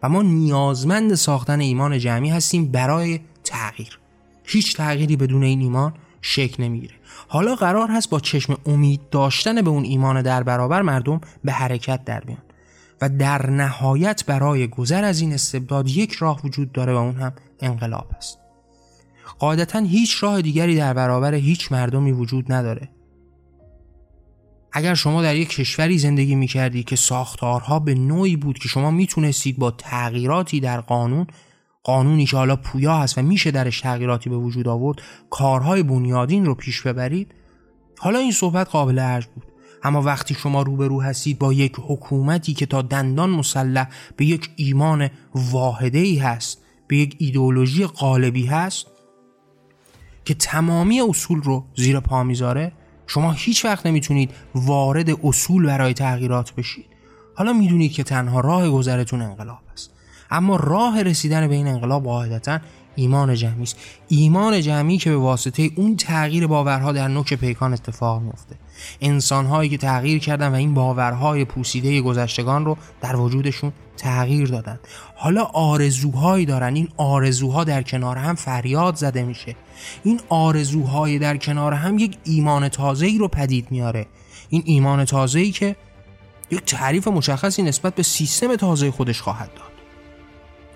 و 0.03 0.09
ما 0.09 0.21
نیازمند 0.21 1.15
ساختن 1.15 1.59
ایمان 1.59 1.99
جمعی 1.99 2.29
هستیم 2.29 2.71
برای 2.71 3.19
تغییر. 3.43 3.99
هیچ 4.43 4.77
تغییری 4.77 5.15
بدون 5.15 5.43
این 5.43 5.61
ایمان 5.61 5.93
شکل 6.21 6.63
نمی‌گیره. 6.63 6.93
حالا 7.27 7.55
قرار 7.55 7.91
هست 7.91 8.09
با 8.09 8.19
چشم 8.19 8.57
امید 8.65 9.01
داشتن 9.11 9.61
به 9.61 9.69
اون 9.69 9.83
ایمان 9.83 10.21
در 10.21 10.43
برابر 10.43 10.81
مردم 10.81 11.21
به 11.43 11.51
حرکت 11.51 12.05
در 12.05 12.19
بیان. 12.19 12.41
و 13.01 13.09
در 13.09 13.49
نهایت 13.49 14.25
برای 14.25 14.67
گذر 14.67 15.03
از 15.03 15.21
این 15.21 15.33
استبداد 15.33 15.89
یک 15.89 16.13
راه 16.13 16.41
وجود 16.43 16.71
داره 16.71 16.93
و 16.93 16.95
اون 16.95 17.15
هم 17.15 17.33
انقلاب 17.59 18.11
است. 18.17 18.39
قاعدتا 19.39 19.79
هیچ 19.79 20.23
راه 20.23 20.41
دیگری 20.41 20.77
در 20.77 20.93
برابر 20.93 21.33
هیچ 21.33 21.71
مردمی 21.71 22.11
وجود 22.11 22.51
نداره. 22.51 22.89
اگر 24.71 24.93
شما 24.93 25.21
در 25.21 25.35
یک 25.35 25.49
کشوری 25.49 25.97
زندگی 25.97 26.35
می 26.35 26.47
کردی 26.47 26.83
که 26.83 26.95
ساختارها 26.95 27.79
به 27.79 27.95
نوعی 27.95 28.35
بود 28.35 28.59
که 28.59 28.67
شما 28.67 28.91
می‌تونستید 28.91 29.57
با 29.57 29.71
تغییراتی 29.71 30.59
در 30.59 30.81
قانون 30.81 31.27
قانونی 31.83 32.25
که 32.25 32.37
حالا 32.37 32.55
پویا 32.55 32.97
هست 32.97 33.17
و 33.17 33.21
میشه 33.21 33.51
درش 33.51 33.81
تغییراتی 33.81 34.29
به 34.29 34.35
وجود 34.35 34.67
آورد 34.67 35.01
کارهای 35.29 35.83
بنیادین 35.83 36.45
رو 36.45 36.55
پیش 36.55 36.81
ببرید 36.81 37.33
حالا 37.97 38.19
این 38.19 38.31
صحبت 38.31 38.69
قابل 38.69 38.99
ارج 38.99 39.25
بود. 39.25 39.43
اما 39.83 40.01
وقتی 40.01 40.33
شما 40.33 40.61
روبرو 40.61 41.01
هستید 41.01 41.39
با 41.39 41.53
یک 41.53 41.75
حکومتی 41.77 42.53
که 42.53 42.65
تا 42.65 42.81
دندان 42.81 43.29
مسلح 43.29 43.89
به 44.17 44.25
یک 44.25 44.49
ایمان 44.55 45.09
واحده 45.35 45.99
ای 45.99 46.17
هست 46.17 46.61
به 46.87 46.97
یک 46.97 47.15
ایدئولوژی 47.19 47.85
قالبی 47.85 48.45
هست 48.45 48.87
که 50.25 50.33
تمامی 50.33 51.01
اصول 51.01 51.41
رو 51.41 51.65
زیر 51.75 51.99
پا 51.99 52.23
می‌ذاره 52.23 52.71
شما 53.07 53.31
هیچ 53.31 53.65
وقت 53.65 53.85
نمی‌تونید 53.85 54.31
وارد 54.55 55.25
اصول 55.25 55.65
برای 55.65 55.93
تغییرات 55.93 56.55
بشید. 56.55 56.85
حالا 57.35 57.53
می‌دونید 57.53 57.91
که 57.91 58.03
تنها 58.03 58.39
راه 58.39 58.69
گذرتون 58.69 59.21
انقلاب 59.21 59.59
است. 59.73 59.91
اما 60.31 60.55
راه 60.55 61.03
رسیدن 61.03 61.47
به 61.47 61.55
این 61.55 61.67
انقلاب 61.67 62.05
واحدتا 62.05 62.59
ایمان 62.99 63.35
جمعی 63.35 63.63
است. 63.63 63.77
ایمان 64.07 64.61
جمعی 64.61 64.97
که 64.97 65.09
به 65.09 65.17
واسطه 65.17 65.71
اون 65.75 65.95
تغییر 65.95 66.47
باورها 66.47 66.91
در 66.91 67.07
نوک 67.07 67.33
پیکان 67.33 67.73
اتفاق 67.73 68.21
میفته 68.21 68.55
انسانهایی 69.01 69.69
که 69.69 69.77
تغییر 69.77 70.19
کردن 70.19 70.47
و 70.47 70.55
این 70.55 70.73
باورهای 70.73 71.45
پوسیده 71.45 72.01
گذشتگان 72.01 72.65
رو 72.65 72.77
در 73.01 73.15
وجودشون 73.15 73.71
تغییر 73.97 74.47
دادن. 74.47 74.79
حالا 75.15 75.43
آرزوهایی 75.43 76.45
دارن. 76.45 76.75
این 76.75 76.87
آرزوها 76.97 77.63
در 77.63 77.83
کنار 77.83 78.17
هم 78.17 78.35
فریاد 78.35 78.95
زده 78.95 79.23
میشه. 79.23 79.55
این 80.03 80.19
آرزوهای 80.29 81.19
در 81.19 81.37
کنار 81.37 81.73
هم 81.73 81.99
یک 81.99 82.17
ایمان 82.23 82.69
تازه‌ای 82.69 83.17
رو 83.17 83.27
پدید 83.27 83.67
میاره. 83.71 84.05
این 84.49 84.63
ایمان 84.65 85.05
تازه‌ای 85.05 85.51
که 85.51 85.75
یک 86.51 86.65
تعریف 86.65 87.07
مشخصی 87.07 87.63
نسبت 87.63 87.95
به 87.95 88.03
سیستم 88.03 88.55
تازه 88.55 88.91
خودش 88.91 89.21
خواهد 89.21 89.49
داد. 89.53 89.68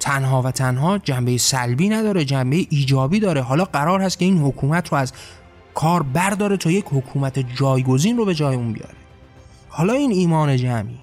تنها 0.03 0.41
و 0.41 0.51
تنها 0.51 0.97
جنبه 0.97 1.37
سلبی 1.37 1.89
نداره 1.89 2.25
جنبه 2.25 2.67
ایجابی 2.69 3.19
داره. 3.19 3.41
حالا 3.41 3.65
قرار 3.65 4.01
هست 4.01 4.19
که 4.19 4.25
این 4.25 4.37
حکومت 4.37 4.89
رو 4.89 4.97
از 4.97 5.13
کار 5.73 6.03
برداره 6.03 6.57
تا 6.57 6.71
یک 6.71 6.85
حکومت 6.91 7.39
جایگزین 7.39 8.17
رو 8.17 8.25
به 8.25 8.35
جای 8.35 8.55
اون 8.55 8.73
بیاره. 8.73 8.95
حالا 9.69 9.93
این 9.93 10.11
ایمان 10.11 10.57
جمعی 10.57 10.99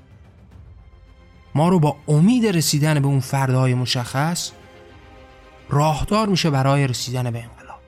ما 1.55 1.69
رو 1.69 1.79
با 1.79 1.97
امید 2.09 2.47
رسیدن 2.47 3.01
به 3.01 3.07
اون 3.07 3.21
فردهای 3.21 3.75
مشخص 3.75 4.51
راهدار 5.69 6.29
میشه 6.29 6.51
برای 6.51 6.87
رسیدن 6.87 7.31
به 7.31 7.39
انقلاب. 7.43 7.81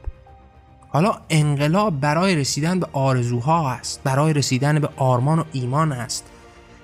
حالا 0.89 1.15
انقلاب 1.31 2.01
برای 2.01 2.37
رسیدن 2.37 2.81
به 2.81 2.87
آرزوها 2.93 3.71
است 3.71 4.01
برای 4.05 4.33
رسیدن 4.33 4.79
به 4.79 4.89
آرمان 4.97 5.39
و 5.39 5.45
ایمان 5.53 5.93
است 5.93 6.25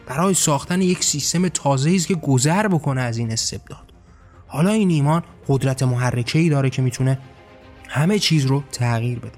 برای 0.07 0.35
ساختن 0.35 0.83
یک 0.83 1.05
سیستم 1.05 1.49
تازه 1.49 1.93
است 1.95 2.09
که 2.09 2.15
گذر 2.15 2.69
بکنه 2.69 3.01
از 3.01 3.19
این 3.19 3.33
استبداد. 3.33 3.88
حالا 4.49 4.71
این 4.71 4.91
ایمان 4.91 5.23
قدرت 5.49 5.83
محرکه 5.83 6.39
ای 6.39 6.49
داره 6.49 6.71
که 6.71 6.83
می‌تونه 6.83 7.19
همه 7.89 8.19
چیز 8.19 8.47
رو 8.47 8.63
تغییر 8.73 9.19
بده. 9.19 9.33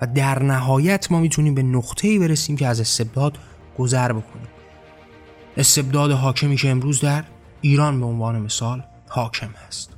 و 0.00 0.06
در 0.06 0.42
نهایت 0.42 1.12
ما 1.12 1.20
می‌تونیم 1.20 1.54
به 1.54 1.62
نقطه‌ای 1.62 2.18
برسیم 2.18 2.56
که 2.56 2.66
از 2.66 2.80
استبداد 2.80 3.38
گذر 3.78 4.12
بکنیم. 4.12 4.48
استبداد 5.56 6.10
حاکمی 6.10 6.56
که 6.56 6.70
امروز 6.70 7.00
در 7.00 7.24
ایران 7.60 8.00
به 8.00 8.06
عنوان 8.06 8.38
مثال 8.38 8.82
حاکم 9.08 9.50
هست. 9.66 9.90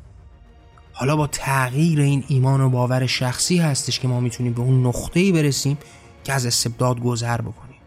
حالا 0.92 1.16
با 1.16 1.26
تغییر 1.26 2.00
این 2.00 2.24
ایمان 2.28 2.60
و 2.60 2.68
باور 2.68 3.06
شخصی 3.06 3.58
هستش 3.58 4.00
که 4.00 4.08
ما 4.08 4.20
می‌تونیم 4.20 4.52
به 4.52 4.60
اون 4.60 4.86
نقطه‌ای 4.86 5.32
برسیم 5.32 5.78
که 6.24 6.32
از 6.32 6.46
استبداد 6.46 7.00
گذر 7.00 7.40
بکنیم. 7.40 7.78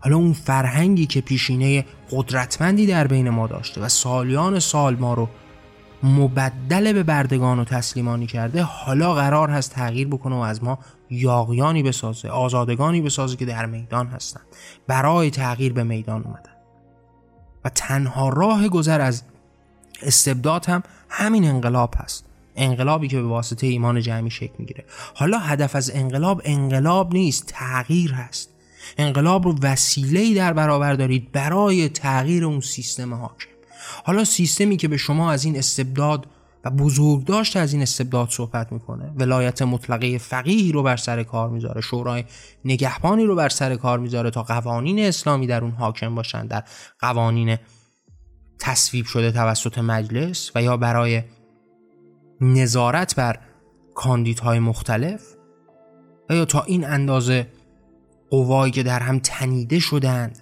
حالا 0.00 0.16
اون 0.16 0.32
فرهنگی 0.32 1.06
که 1.06 1.20
پیشینه 1.20 1.84
قدرتمندی 2.10 2.86
در 2.86 3.06
بین 3.06 3.30
ما 3.30 3.46
داشته 3.46 3.80
و 3.80 3.88
سالیان 3.88 4.58
سال 4.58 4.96
ما 4.96 5.14
رو 5.14 5.28
مبدل 6.02 6.92
به 6.92 7.02
بردگان 7.02 7.58
و 7.58 7.64
تسلیمانی 7.64 8.26
کرده 8.26 8.62
حالا 8.62 9.14
قرار 9.14 9.50
هست 9.50 9.70
تغییر 9.72 10.08
بکنه 10.08 10.34
و 10.34 10.38
از 10.38 10.64
ما 10.64 10.78
یاغیانی 11.10 11.82
بسازه 11.82 12.28
آزادگانی 12.28 13.00
بسازه 13.00 13.36
که 13.36 13.44
در 13.44 13.66
میدان 13.66 14.06
هستند 14.06 14.46
برای 14.86 15.30
تغییر 15.30 15.72
به 15.72 15.84
میدان 15.84 16.22
اومدن. 16.24 16.50
و 17.64 17.68
تنها 17.68 18.28
راه 18.28 18.68
گذر 18.68 19.00
از 19.00 19.22
استبداد 20.02 20.66
هم 20.66 20.82
همین 21.08 21.44
انقلاب 21.44 21.94
هست. 21.96 22.24
انقلابی 22.56 23.08
که 23.08 23.16
به 23.16 23.22
واسطه 23.22 23.66
ایمان 23.66 24.00
جمعی 24.00 24.30
شکل 24.30 24.54
می‌گیره. 24.58 24.84
حالا 25.14 25.38
هدف 25.38 25.76
از 25.76 25.90
انقلاب 25.94 26.42
انقلاب 26.44 27.14
نیست 27.14 27.46
تغییر 27.46 28.12
هست. 28.12 28.53
انقلاب 28.98 29.44
رو 29.44 29.58
وسیله‌ای 29.62 30.34
در 30.34 30.52
برابر 30.52 30.94
دارید 30.94 31.32
برای 31.32 31.88
تغییر 31.88 32.44
اون 32.44 32.60
سیستم 32.60 33.14
حاکم. 33.14 33.50
حالا 34.04 34.24
سیستمی 34.24 34.76
که 34.76 34.88
به 34.88 34.96
شما 34.96 35.32
از 35.32 35.44
این 35.44 35.58
استبداد 35.58 36.26
و 36.64 36.70
بزرگداشت 36.70 37.56
از 37.56 37.72
این 37.72 37.82
استبداد 37.82 38.30
صحبت 38.30 38.72
می‌کنه. 38.72 39.12
ولایت 39.16 39.62
مطلقه 39.62 40.18
فقیهی 40.18 40.72
رو 40.72 40.82
بر 40.82 40.96
سر 40.96 41.22
کار 41.22 41.48
می‌ذاره. 41.48 41.80
شورای 41.80 42.24
نگهبانی 42.64 43.24
رو 43.24 43.34
بر 43.34 43.48
سر 43.48 43.76
کار 43.76 43.98
می‌ذاره 43.98 44.30
تا 44.30 44.42
قوانین 44.42 44.98
اسلامی 44.98 45.46
در 45.46 45.62
اون 45.62 45.70
حاکم 45.70 46.14
باشن. 46.14 46.46
در 46.46 46.64
قوانین 47.00 47.56
تصویب 48.58 49.06
شده 49.06 49.32
توسط 49.32 49.78
مجلس 49.78 50.50
و 50.54 50.62
یا 50.62 50.76
برای 50.76 51.22
نظارت 52.40 53.14
بر 53.14 53.38
کاندیدهای 53.94 54.58
مختلف 54.58 55.22
یا 56.30 56.44
تا 56.44 56.62
این 56.62 56.84
اندازه 56.84 57.46
قوایی 58.30 58.72
که 58.72 58.82
در 58.82 59.00
هم 59.00 59.18
تنیده 59.18 59.78
شدند. 59.78 60.38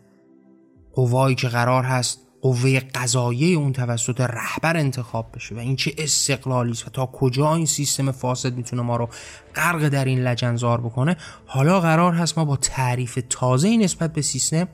قوایی 0.94 1.34
که 1.34 1.48
قرار 1.48 1.84
هست 1.84 2.18
قوه 2.42 2.80
قضایه 2.80 3.56
اون 3.56 3.72
توسط 3.72 4.20
رهبر 4.20 4.76
انتخاب 4.76 5.32
بشه 5.34 5.54
و 5.54 5.58
این 5.58 5.76
چه 5.76 5.94
استقلالی 5.98 6.70
است 6.70 6.86
و 6.86 6.90
تا 6.90 7.06
کجا 7.06 7.54
این 7.54 7.66
سیستم 7.66 8.10
فاسد 8.10 8.56
می‌تونه 8.56 8.82
ما 8.82 8.96
رو 8.96 9.08
غرق 9.54 9.88
در 9.88 10.04
این 10.04 10.18
لجنزار 10.18 10.80
بکنه 10.80 11.16
حالا 11.46 11.80
قرار 11.80 12.14
هست 12.14 12.38
ما 12.38 12.44
با 12.44 12.56
تعریف 12.56 13.18
تازه 13.30 13.76
نسبت 13.76 14.12
به 14.12 14.22
سیستم 14.22 14.68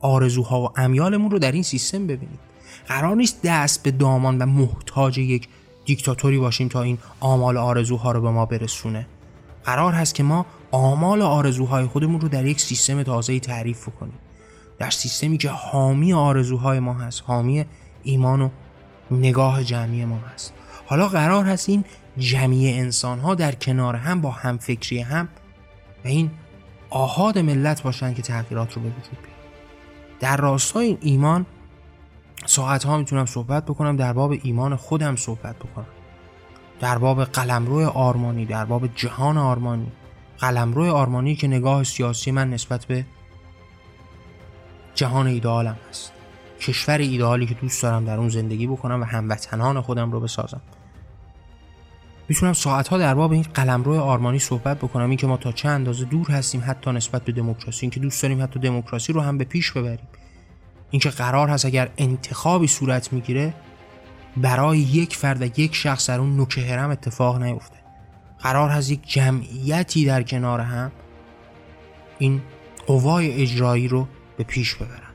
آرزوها 0.00 0.62
و 0.62 0.68
امیالمون 0.76 1.30
رو 1.30 1.38
در 1.38 1.52
این 1.52 1.62
سیستم 1.62 2.06
ببینیم. 2.06 2.38
قرار 2.88 3.16
نیست 3.16 3.42
دست 3.42 3.82
به 3.82 3.90
دامان 3.90 4.38
و 4.38 4.46
محتاج 4.46 5.18
یک 5.18 5.48
دیکتاتوری 5.84 6.38
باشیم 6.38 6.68
تا 6.68 6.82
این 6.82 6.98
آمال 7.20 7.56
آرزوها 7.56 8.12
رو 8.12 8.20
به 8.20 8.30
ما 8.30 8.46
برسونه. 8.46 9.06
قرار 9.64 9.92
هست 9.92 10.14
که 10.14 10.22
ما 10.22 10.46
آمال 10.70 11.22
آرزوهای 11.22 11.86
خودمون 11.86 12.20
رو 12.20 12.28
در 12.28 12.46
یک 12.46 12.60
سیستم 12.60 13.02
تازه 13.02 13.40
تعریف 13.40 13.88
کنیم. 14.00 14.18
در 14.78 14.90
سیستمی 14.90 15.38
که 15.38 15.50
حامی 15.50 16.12
آرزوهای 16.12 16.80
ما 16.80 16.94
هست 16.94 17.22
حامی 17.26 17.64
ایمان 18.02 18.40
و 18.42 18.50
نگاه 19.10 19.64
جمعی 19.64 20.04
ما 20.04 20.18
هست. 20.34 20.52
حالا 20.86 21.08
قرار 21.08 21.44
هست 21.44 21.68
این 21.68 21.84
جمعی 22.18 22.78
انسان 22.78 23.18
ها 23.18 23.34
در 23.34 23.52
کنار 23.52 23.96
هم 23.96 24.20
با 24.20 24.30
همفکری 24.30 25.00
هم 25.00 25.28
و 26.04 26.08
این 26.08 26.30
آهاد 26.90 27.38
ملت 27.38 27.82
باشن 27.82 28.14
که 28.14 28.22
تغییرات 28.22 28.72
رو 28.72 28.82
به 28.82 28.88
وجود 28.88 29.18
در 30.20 30.36
راستای 30.36 30.86
این 30.86 30.98
ایمان 31.00 31.46
ساعت 32.46 32.84
ها 32.84 32.98
می‌تونم 32.98 33.26
صحبت 33.26 33.64
بکنم 33.64 33.96
در 33.96 34.12
باب 34.12 34.34
ایمان 34.42 34.76
خودم 34.76 35.16
صحبت 35.16 35.56
بکنم. 35.56 35.86
در 36.80 36.98
باب 36.98 37.24
قلمرو 37.24 37.88
آرمانی 37.88 38.46
در 38.46 38.64
باب 38.64 38.86
جهان 38.94 39.38
آرمانی 39.38 39.92
قلمرو 40.38 40.94
آرمانی 40.94 41.36
که 41.36 41.48
نگاه 41.48 41.84
سیاسی 41.84 42.30
من 42.30 42.50
نسبت 42.50 42.84
به 42.84 43.06
جهان 44.94 45.26
ایدئالم 45.26 45.76
هست 45.88 46.12
کشور 46.60 46.98
ایدئالی 46.98 47.46
که 47.46 47.54
دوست 47.54 47.82
دارم 47.82 48.04
در 48.04 48.18
اون 48.18 48.28
زندگی 48.28 48.66
بکنم 48.66 49.00
و 49.00 49.04
هموطنان 49.04 49.80
خودم 49.80 50.12
رو 50.12 50.20
بسازم. 50.20 50.60
می‌تونم 52.28 52.52
ساعتها 52.52 52.98
در 52.98 53.14
باب 53.14 53.32
این 53.32 53.42
قلمرو 53.54 54.00
آرمانی 54.00 54.38
صحبت 54.38 54.78
بکنم. 54.78 55.08
این 55.08 55.16
که 55.16 55.26
ما 55.26 55.36
تا 55.36 55.52
چه 55.52 55.68
اندازه 55.68 56.04
دور 56.04 56.30
هستیم 56.30 56.62
حتی 56.66 56.92
نسبت 56.92 57.24
به 57.24 57.32
دموکراسی. 57.32 57.86
این 57.86 57.90
که 57.90 58.00
دوست 58.00 58.22
داریم 58.22 58.42
حتی 58.42 58.60
دموکراسی 58.60 59.12
رو 59.12 59.20
هم 59.20 59.38
به 59.38 59.44
پیش 59.44 59.72
ببریم. 59.72 60.08
اینکه 60.90 61.10
قرار 61.10 61.48
هست 61.48 61.64
اگر 61.64 61.90
انتخابی 61.98 62.66
صورت 62.66 63.12
می‌گیره 63.12 63.54
برای 64.36 64.78
یک 64.78 65.16
فرد 65.16 65.42
و 65.42 65.60
یک 65.60 65.74
شخص 65.74 66.10
در 66.10 66.20
اون 66.20 66.36
نوک 66.36 66.58
هرم 66.58 66.90
اتفاق 66.90 67.42
نیفته. 67.42 67.76
قرار 68.42 68.70
هست 68.70 68.90
یک 68.90 69.00
جمعیتی 69.08 70.04
در 70.04 70.22
کنار 70.22 70.60
هم 70.60 70.92
این 72.18 72.42
قوای 72.86 73.42
اجرایی 73.42 73.88
رو 73.88 74.08
به 74.36 74.44
پیش 74.44 74.74
ببرن. 74.74 75.08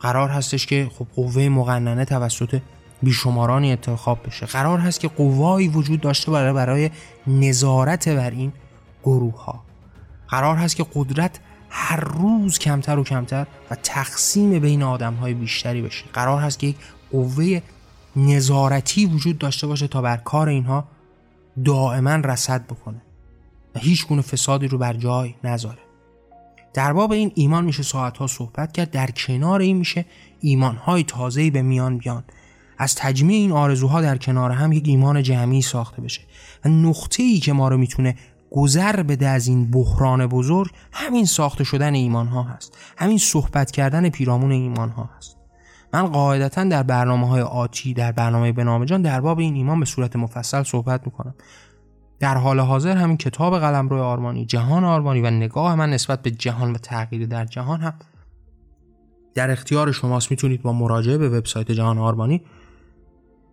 قرار 0.00 0.28
هستش 0.28 0.66
که 0.66 0.90
خب 0.98 1.06
قوه 1.16 1.48
مقننه 1.48 2.04
توسط 2.04 2.60
بیشمارانی 3.02 3.70
انتخاب 3.70 4.26
بشه. 4.26 4.46
قرار 4.46 4.78
هست 4.78 5.00
که 5.00 5.08
قوایی 5.08 5.68
وجود 5.68 6.00
داشته 6.00 6.30
برای 6.30 6.52
برای 6.52 6.90
نظارت 7.26 8.08
بر 8.08 8.30
این 8.30 8.52
گروه 9.04 9.44
ها 9.44 9.64
قرار 10.28 10.56
هست 10.56 10.76
که 10.76 10.86
قدرت 10.94 11.40
هر 11.70 12.00
روز 12.00 12.58
کمتر 12.58 12.98
و 12.98 13.04
کمتر 13.04 13.46
و 13.70 13.74
تقسیم 13.74 14.58
بین 14.58 14.82
آدم 14.82 15.14
های 15.14 15.34
بیشتری 15.34 15.82
بشه. 15.82 16.04
قرار 16.12 16.42
هست 16.42 16.58
که 16.58 16.66
یک 16.66 16.76
قوه 17.12 17.60
نظارتی 18.16 19.06
وجود 19.06 19.38
داشته 19.38 19.66
باشه 19.66 19.88
تا 19.88 20.02
بر 20.02 20.16
کار 20.16 20.48
اینها 20.48 20.84
دائما 21.64 22.14
رسد 22.14 22.66
بکنه 22.66 23.02
و 23.74 23.78
هیچ 23.78 24.06
گونه 24.06 24.22
فسادی 24.22 24.68
رو 24.68 24.78
بر 24.78 24.92
جای 24.92 25.34
نذاره. 25.44 25.78
در 26.74 26.92
باب 26.92 27.12
این 27.12 27.32
ایمان 27.34 27.64
میشه 27.64 27.82
ساعتها 27.82 28.26
صحبت 28.26 28.72
کرد 28.72 28.90
در 28.90 29.10
کنار 29.10 29.60
این 29.60 29.76
میشه 29.76 30.04
ایمانهای 30.40 31.04
تازه‌ای 31.04 31.50
به 31.50 31.62
میان 31.62 31.98
بیان. 31.98 32.24
از 32.78 32.94
تجمیع 32.94 33.36
این 33.36 33.52
آرزوها 33.52 34.00
در 34.00 34.18
کنار 34.18 34.50
هم 34.50 34.72
یک 34.72 34.88
ایمان 34.88 35.22
جمعی 35.22 35.62
ساخته 35.62 36.02
بشه 36.02 36.20
و 36.64 36.68
نقطه 36.68 37.22
ای 37.22 37.38
که 37.38 37.52
ما 37.52 37.68
رو 37.68 37.76
می‌تونه 37.76 38.14
گذر 38.50 39.02
بده 39.02 39.28
از 39.28 39.46
این 39.46 39.70
بحران 39.70 40.26
بزرگ 40.26 40.70
همین 40.92 41.24
ساخته 41.24 41.64
شدن 41.64 41.94
ایمان 41.94 42.26
ها 42.26 42.42
هست. 42.42 42.78
همین 42.96 43.18
صحبت 43.18 43.70
کردن 43.70 44.08
پیرامون 44.08 44.52
ایمان 44.52 44.88
ها 44.88 45.10
هست. 45.16 45.37
من 45.92 46.06
قاعدتا 46.06 46.64
در 46.64 46.82
برنامه 46.82 47.28
های 47.28 47.42
آتی 47.42 47.94
در 47.94 48.12
برنامه 48.12 48.52
به 48.52 48.86
جان 48.86 49.02
در 49.02 49.20
باب 49.20 49.38
این 49.38 49.54
ایمان 49.54 49.80
به 49.80 49.86
صورت 49.86 50.16
مفصل 50.16 50.62
صحبت 50.62 51.06
می‌کنم. 51.06 51.34
در 52.20 52.36
حال 52.36 52.60
حاضر 52.60 52.96
همین 52.96 53.16
کتاب 53.16 53.58
قلمرو 53.58 54.02
آرمانی 54.02 54.46
جهان 54.46 54.84
آرمانی 54.84 55.20
و 55.20 55.30
نگاه 55.30 55.74
من 55.74 55.90
نسبت 55.90 56.22
به 56.22 56.30
جهان 56.30 56.72
و 56.72 56.78
تغییر 56.78 57.26
در 57.26 57.44
جهان 57.44 57.80
هم 57.80 57.94
در 59.34 59.50
اختیار 59.50 59.92
شماست. 59.92 60.30
می‌تونید 60.30 60.62
با 60.62 60.72
مراجعه 60.72 61.18
به 61.18 61.28
وبسایت 61.28 61.72
جهان 61.72 61.98
آرمانی 61.98 62.42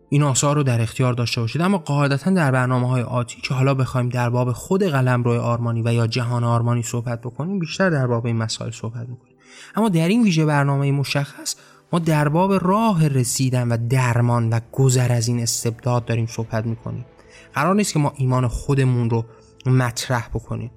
این 0.09 0.23
آثار 0.23 0.55
رو 0.55 0.63
در 0.63 0.81
اختیار 0.81 1.13
داشته 1.13 1.41
باشید. 1.41 1.61
اما 1.61 1.77
قاعدتا 1.77 2.31
در 2.31 2.51
برنامه 2.51 2.87
های 2.87 3.01
آتی 3.01 3.41
که 3.41 3.53
حالا 3.53 3.73
بخوایم 3.73 4.09
در 4.09 4.29
باب 4.29 4.51
خود 4.51 4.83
قلمرو 4.83 5.41
آرمانی 5.41 5.81
و 5.85 5.93
یا 5.93 6.07
جهان 6.07 6.43
آرمانی 6.43 6.83
صحبت 6.83 7.21
بکنیم 7.21 7.59
بیشتر 7.59 7.89
در 7.89 8.07
باب 8.07 8.25
این 8.25 8.37
مسائل 8.37 8.71
صحبت 8.71 9.09
می‌کنیم. 9.09 9.35
اما 9.75 9.89
در 9.89 10.07
این 10.07 10.23
ویژه 10.23 10.45
برنامه 10.45 10.91
مشخص 10.91 11.55
ما 11.93 11.99
در 11.99 12.29
باب 12.29 12.67
راه 12.67 13.07
رسیدن 13.07 13.67
و 13.67 13.77
درمان 13.89 14.49
و 14.49 14.59
گذر 14.71 15.11
از 15.11 15.27
این 15.27 15.39
استبداد 15.39 16.05
داریم 16.05 16.25
صحبت 16.25 16.65
می‌کنیم. 16.65 17.05
قرار 17.53 17.75
نیست 17.75 17.93
که 17.93 17.99
ما 17.99 18.13
ایمان 18.15 18.47
خودمون 18.47 19.09
رو 19.09 19.25
مطرح 19.65 20.27
بکنیم. 20.27 20.71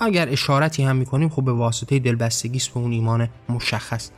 اگر 0.00 0.28
اشارتی 0.28 0.82
هم 0.82 0.96
می‌کنیم 0.96 1.28
خب 1.28 1.44
به 1.44 1.52
واسطه 1.52 1.98
دلبستگی 1.98 2.60
به 2.74 2.80
اون 2.80 2.92
ایمان 2.92 3.28
مشخص. 3.48 4.10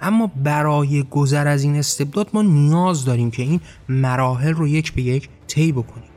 اما 0.00 0.30
برای 0.44 1.02
گذر 1.02 1.48
از 1.48 1.62
این 1.62 1.76
استبداد 1.76 2.28
ما 2.32 2.42
نیاز 2.42 3.04
داریم 3.04 3.30
که 3.30 3.42
این 3.42 3.60
مراحل 3.88 4.52
رو 4.52 4.68
یک 4.68 4.92
به 4.92 5.02
یک 5.02 5.28
طی 5.46 5.72
بکنیم. 5.72 6.08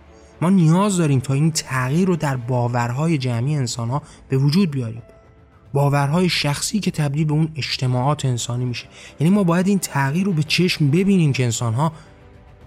ما 0.42 0.50
نیاز 0.50 0.98
داریم 0.98 1.20
تا 1.20 1.34
این 1.34 1.52
تغییر 1.52 2.08
رو 2.08 2.16
در 2.16 2.38
باورهای 2.38 3.18
جمعی 3.18 3.56
انسان 3.56 3.90
ها 3.90 4.02
به 4.30 4.38
وجود 4.38 4.72
بیاریم. 4.72 5.02
باورهای 5.74 6.30
شخصی 6.30 6.80
که 6.80 6.92
تبدیل 6.92 7.26
به 7.26 7.34
اون 7.34 7.52
اجتماعات 7.56 8.26
انسانی 8.26 8.66
میشه. 8.66 8.86
یعنی 9.20 9.34
ما 9.34 9.44
باید 9.44 9.68
این 9.68 9.80
تغییر 9.80 10.26
رو 10.26 10.34
به 10.34 10.44
چشم 10.44 10.88
ببینیم 10.92 11.34
که 11.34 11.44
انسان 11.44 11.74
ها 11.74 11.92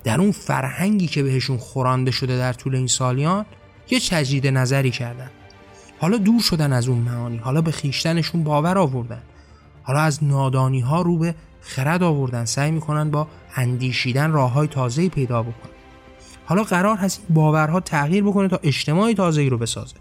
در 0.04 0.20
اون 0.20 0.32
فرهنگی 0.32 1.06
که 1.06 1.22
بهشون 1.22 1.56
خورانده 1.56 2.10
شده 2.10 2.38
در 2.38 2.52
طول 2.52 2.74
این 2.74 2.86
سالیان 2.86 3.46
یه 3.90 4.00
تجدید 4.00 4.46
نظری 4.46 4.90
کردن. 4.90 5.30
حالا 5.98 6.16
دور 6.16 6.40
شدن 6.40 6.72
از 6.72 6.88
اون 6.88 6.98
معانی 6.98 7.36
حالا 7.36 7.60
به 7.60 7.70
خیشتنشون 7.72 8.44
باور 8.44 8.78
آوردن. 8.78 9.22
حالا 9.82 10.00
از 10.00 10.24
نادانی 10.24 10.80
ها 10.80 11.02
رو 11.02 11.18
به 11.18 11.34
خرد 11.60 12.02
آوردن 12.02 12.44
سعی 12.44 12.70
می‌کنن 12.70 13.10
با 13.10 13.28
اندیشیدن 13.56 14.32
راه 14.32 14.52
های 14.52 14.68
تازه‌ای 14.68 15.08
پیدا 15.08 15.42
بکنن. 15.42 15.72
حالا 16.44 16.62
قرار 16.62 16.96
هست 16.96 17.18
این 17.18 17.34
باورها 17.34 17.80
تغییر 17.80 18.24
بکنه 18.24 18.48
تا 18.48 18.60
اجتماعی 18.62 19.14
تازه‌ای 19.14 19.48
رو 19.48 19.58
بسازه. 19.58 19.94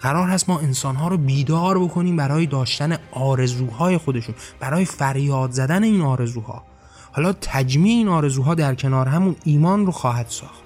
قرار 0.00 0.28
هست 0.28 0.48
ما 0.48 0.58
انسانها 0.58 1.08
رو 1.08 1.16
بیدار 1.16 1.78
بکنیم 1.78 2.16
برای 2.16 2.46
داشتن 2.46 2.98
آرزوهای 3.12 3.98
خودشون 3.98 4.34
برای 4.60 4.84
فریاد 4.84 5.50
زدن 5.50 5.82
این 5.82 6.00
آرزوها. 6.00 6.64
حالا 7.12 7.32
تجمیع 7.32 7.92
این 7.92 8.08
آرزوها 8.08 8.54
در 8.54 8.74
کنار 8.74 9.08
همون 9.08 9.36
ایمان 9.44 9.86
رو 9.86 9.92
خواهد 9.92 10.26
ساخت. 10.28 10.62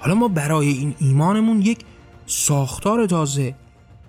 حالا 0.00 0.14
ما 0.14 0.28
برای 0.28 0.68
این 0.68 0.94
ایمانمون 0.98 1.62
یک 1.62 1.84
ساختار 2.26 3.06
تازه 3.06 3.54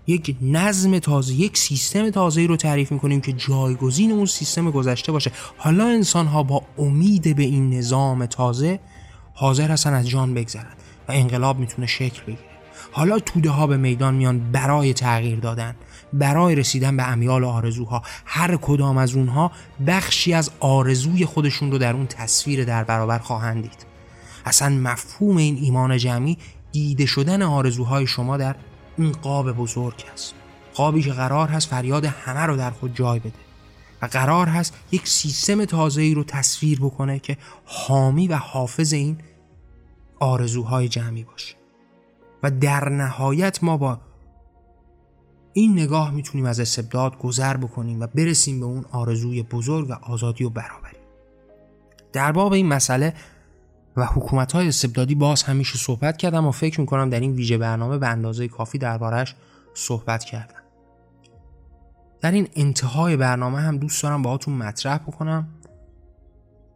یک 0.08 0.36
نظم 0.42 1.00
تازه 1.00 1.34
یک 1.34 1.58
سیستم 1.58 2.10
تازه 2.10 2.46
رو 2.46 2.56
تعریف 2.56 2.92
می‌کنیم 2.92 3.22
که 3.22 3.34
جایگزین 3.34 4.12
اون 4.12 4.26
سیستم 4.26 4.72
گذشته 4.72 5.12
باشه. 5.12 5.32
حالا 5.58 5.86
انسان 5.86 6.28
ها 6.28 6.44
با 6.44 6.62
امید 6.78 7.36
به 7.36 7.44
این 7.44 7.74
نظام 7.74 8.26
تازه 8.26 8.80
حاضر 9.34 9.72
هستن 9.72 9.94
از 9.94 10.10
جان 10.10 10.34
بگذرن 10.34 10.74
و 11.08 11.12
انقلاب 11.12 11.60
می‌تونه 11.60 11.88
شکل 11.88 12.22
بگیره. 12.24 12.51
حالا 12.92 13.20
توده 13.20 13.50
ها 13.50 13.68
به 13.68 13.78
میدان 13.78 14.14
میان 14.14 14.52
برای 14.52 14.94
تغییر 14.94 15.40
دادن 15.40 15.76
برای 16.14 16.56
رسیدن 16.56 16.98
به 16.98 17.04
امیال 17.04 17.44
آرزوها. 17.44 18.02
هر 18.26 18.58
کدام 18.58 18.98
از 18.98 19.16
اونها 19.16 19.52
بخشی 19.88 20.34
از 20.34 20.52
آرزوی 20.60 21.26
خودشون 21.26 21.72
رو 21.72 21.78
در 21.78 21.94
اون 21.94 22.08
تصویر 22.08 22.64
در 22.64 22.84
برابر 22.84 23.20
خواهند 23.20 23.62
دید. 23.62 23.86
اصلا 24.46 24.70
مفهوم 24.70 25.38
این 25.38 25.58
ایمان 25.62 25.98
جمعی 25.98 26.38
دیده 26.72 27.06
شدن 27.06 27.42
آرزوهای 27.42 28.08
شما 28.08 28.38
در 28.38 28.56
این 28.98 29.12
قاب 29.12 29.52
بزرگ 29.52 30.04
است. 30.14 30.34
قابی 30.74 31.02
که 31.02 31.12
قرار 31.12 31.48
هست 31.48 31.70
فریاد 31.70 32.06
همه 32.06 32.40
رو 32.40 32.58
در 32.58 32.72
خود 32.72 32.96
جای 32.96 33.20
بده 33.20 33.32
و 34.02 34.06
قرار 34.06 34.48
هست 34.48 34.74
یک 34.92 35.08
سیستم 35.08 35.66
تازه 35.66 36.02
ای 36.02 36.14
رو 36.14 36.24
تصویر 36.24 36.80
بکنه 36.80 37.20
که 37.20 37.38
حامی 37.66 38.28
و 38.28 38.36
حافظ 38.36 38.94
این 38.94 39.18
آرزوهای 40.20 40.88
جمعی 40.88 41.24
باشه. 41.24 41.61
و 42.44 42.52
در 42.52 42.90
نهایت 42.90 43.64
ما 43.64 43.78
با 43.78 44.00
این 45.54 45.74
نگاه 45.74 46.12
می‌تونیم 46.12 46.46
از 46.46 46.60
استبداد 46.60 47.18
گذر 47.18 47.58
بکنیم 47.58 48.00
و 48.02 48.08
برسیم 48.08 48.60
به 48.60 48.66
اون 48.66 48.86
آرزوی 48.92 49.44
بزرگ 49.44 49.90
و 49.90 49.94
آزادی 49.94 50.44
و 50.44 50.50
برابری. 50.50 50.98
در 52.14 52.32
باب 52.32 52.54
این 52.54 52.68
مسئله 52.68 53.14
و 53.98 54.06
حکومت 54.06 54.52
های 54.52 54.68
استبدادی 54.68 55.16
باز 55.16 55.44
همیشه 55.44 55.78
صحبت 55.78 56.18
کردم 56.18 56.48
و 56.48 56.52
فکر 56.52 56.80
می‌کنم 56.82 57.10
در 57.10 57.20
این 57.20 57.32
ویژه 57.32 57.58
برنامه 57.58 57.98
به 57.98 58.08
اندازه 58.08 58.48
کافی 58.48 58.78
دربارش 58.78 59.36
صحبت 59.74 60.24
کردم. 60.24 60.62
در 62.22 62.32
این 62.32 62.48
انتهای 62.56 63.18
برنامه 63.18 63.60
هم 63.60 63.78
دوست 63.78 64.04
دارم 64.04 64.22
باهاتون 64.22 64.54
مطرح 64.54 64.98
بکنم 64.98 65.48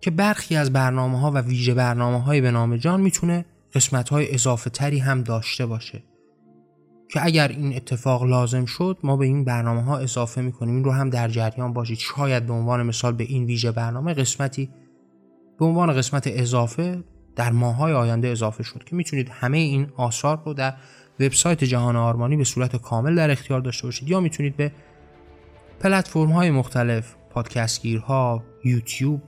که 0.02 0.12
برخی 0.12 0.56
از 0.56 0.74
برنامه 0.74 1.20
ها 1.20 1.32
و 1.32 1.38
ویژه 1.38 1.74
برنامه 1.74 2.22
های 2.24 2.42
به 2.42 2.52
نام 2.52 2.78
جان 2.78 3.02
می‌تونه 3.02 3.46
قسمت 3.76 4.10
های 4.10 4.34
اضافه 4.34 4.70
تری 4.70 5.00
هم 5.00 5.22
داشته 5.22 5.66
باشه. 5.66 6.04
که 7.10 7.26
اگر 7.26 7.48
این 7.48 7.76
اتفاق 7.76 8.24
لازم 8.24 8.66
شد 8.66 8.98
ما 9.04 9.18
به 9.18 9.26
این 9.26 9.44
برنامه 9.44 9.82
ها 9.82 9.98
اضافه 9.98 10.42
می‌کنیم. 10.42 10.76
این 10.76 10.84
رو 10.84 10.92
هم 10.92 11.10
در 11.10 11.28
جریان 11.28 11.74
باشید. 11.74 11.98
شاید 11.98 12.46
به 12.46 12.54
عنوان 12.54 12.84
مثال 12.84 13.14
به 13.14 13.24
این 13.24 13.46
ویژه 13.46 13.72
برنامه 13.72 14.14
قسمتی 14.14 14.70
به 15.60 15.66
عنوان 15.66 15.94
قسمت 15.94 16.24
اضافه 16.28 17.04
در 17.36 17.52
ماهای 17.52 17.94
آینده 17.94 18.28
اضافه 18.28 18.64
شد 18.64 18.84
که 18.84 18.96
می‌تونید 18.96 19.30
همه 19.30 19.58
این 19.58 19.88
آثار 19.98 20.42
رو 20.46 20.54
در 20.54 20.74
وبسایت 21.20 21.64
جهان 21.64 21.96
آرمانی 21.96 22.38
به 22.38 22.44
صورت 22.44 22.76
کامل 22.76 23.16
در 23.16 23.32
اختیار 23.32 23.62
داشته 23.62 23.88
باشید. 23.88 24.10
یا 24.10 24.20
می‌تونید 24.20 24.56
به 24.56 24.72
پلتفرم 25.80 26.32
های 26.32 26.52
مختلف 26.52 27.16
پادکستگیرها 27.30 28.44
یوتیوب 28.64 29.22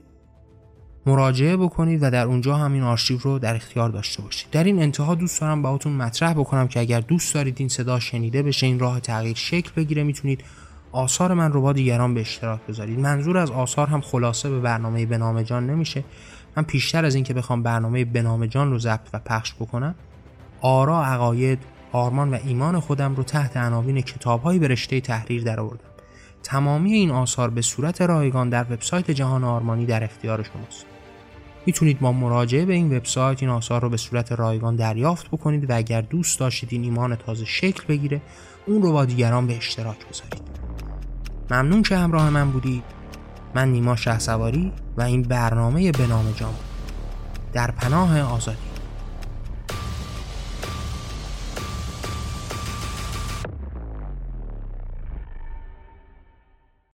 مراجعه 1.08 1.56
بکنید 1.56 2.02
و 2.02 2.10
در 2.10 2.26
اونجا 2.26 2.56
همین 2.56 2.82
آرشیو 2.82 3.18
رو 3.18 3.38
در 3.38 3.56
اختیار 3.56 3.90
داشته 3.90 4.22
باشید. 4.22 4.50
در 4.50 4.64
این 4.64 4.82
انتها 4.82 5.14
دوست 5.14 5.40
دارم 5.40 5.62
باهاتون 5.62 5.92
مطرح 5.92 6.32
بکنم 6.32 6.68
که 6.68 6.80
اگر 6.80 7.00
دوست 7.00 7.34
دارید 7.34 7.56
این 7.58 7.68
صدا 7.68 8.00
شنیده 8.00 8.42
بشه 8.42 8.66
این 8.66 8.78
راه 8.78 9.00
تغییر 9.00 9.36
شکل 9.36 9.70
بگیره 9.76 10.02
می‌تونید 10.02 10.44
آثار 10.92 11.34
من 11.34 11.52
رو 11.52 11.62
با 11.62 11.72
دیگران 11.72 12.14
به 12.14 12.20
اشتراک 12.20 12.60
بذارید. 12.68 12.98
منظور 12.98 13.38
از 13.38 13.50
آثار 13.50 13.86
هم 13.86 14.00
خلاصه 14.00 14.50
به 14.50 14.60
برنامه 14.60 15.06
به 15.06 15.44
جان 15.44 15.70
نمیشه. 15.70 16.04
من 16.56 16.62
پیشتر 16.62 17.04
از 17.04 17.14
اینکه 17.14 17.34
بخوام 17.34 17.62
برنامه 17.62 18.04
به 18.04 18.48
جان 18.48 18.70
رو 18.70 18.78
ضبط 18.78 19.08
و 19.12 19.18
پخش 19.18 19.54
بکنم 19.54 19.94
آرا 20.60 21.04
عقاید 21.04 21.58
آرمان 21.92 22.30
و 22.30 22.38
ایمان 22.44 22.80
خودم 22.80 23.14
رو 23.14 23.22
تحت 23.22 23.56
عناوین 23.56 24.00
کتابهایی 24.00 24.58
به 24.58 24.68
رشته 24.68 25.00
تحریر 25.00 25.44
درآوردم. 25.44 25.88
تمامی 26.42 26.92
این 26.92 27.10
آثار 27.10 27.50
به 27.50 27.62
صورت 27.62 28.02
رایگان 28.02 28.48
در 28.48 28.66
وبسایت 28.70 29.10
جهان 29.10 29.44
آرمانی 29.44 29.86
در 29.86 30.04
اختیار 30.04 30.42
شماست. 30.42 30.97
می‌تونید 31.68 32.00
با 32.00 32.12
مراجعه 32.12 32.64
به 32.64 32.74
این 32.74 32.96
وبسایت 32.96 33.42
این 33.42 33.50
آثار 33.50 33.82
رو 33.82 33.90
به 33.90 33.96
صورت 33.96 34.32
رایگان 34.32 34.76
دریافت 34.76 35.28
بکنید 35.28 35.70
و 35.70 35.76
اگر 35.76 36.00
دوست 36.00 36.40
داشتید 36.40 36.68
این 36.72 36.84
ایمان 36.84 37.16
تازه 37.16 37.44
شکل 37.44 37.84
بگیره 37.88 38.20
اون 38.66 38.82
رو 38.82 38.92
با 38.92 39.04
دیگران 39.04 39.46
به 39.46 39.56
اشتراک 39.56 39.96
بذارید. 40.08 40.42
ممنون 41.50 41.82
که 41.82 41.96
همراه 41.96 42.30
من 42.30 42.50
بودید. 42.50 42.82
من 43.54 43.72
نیما 43.72 43.96
شهسواری 43.96 44.72
و 44.96 45.02
این 45.02 45.22
برنامه 45.22 45.92
به 45.92 46.06
نام 46.06 46.32
جام 46.32 46.54
در 47.52 47.70
پناه 47.70 48.20
آزادی. 48.20 48.67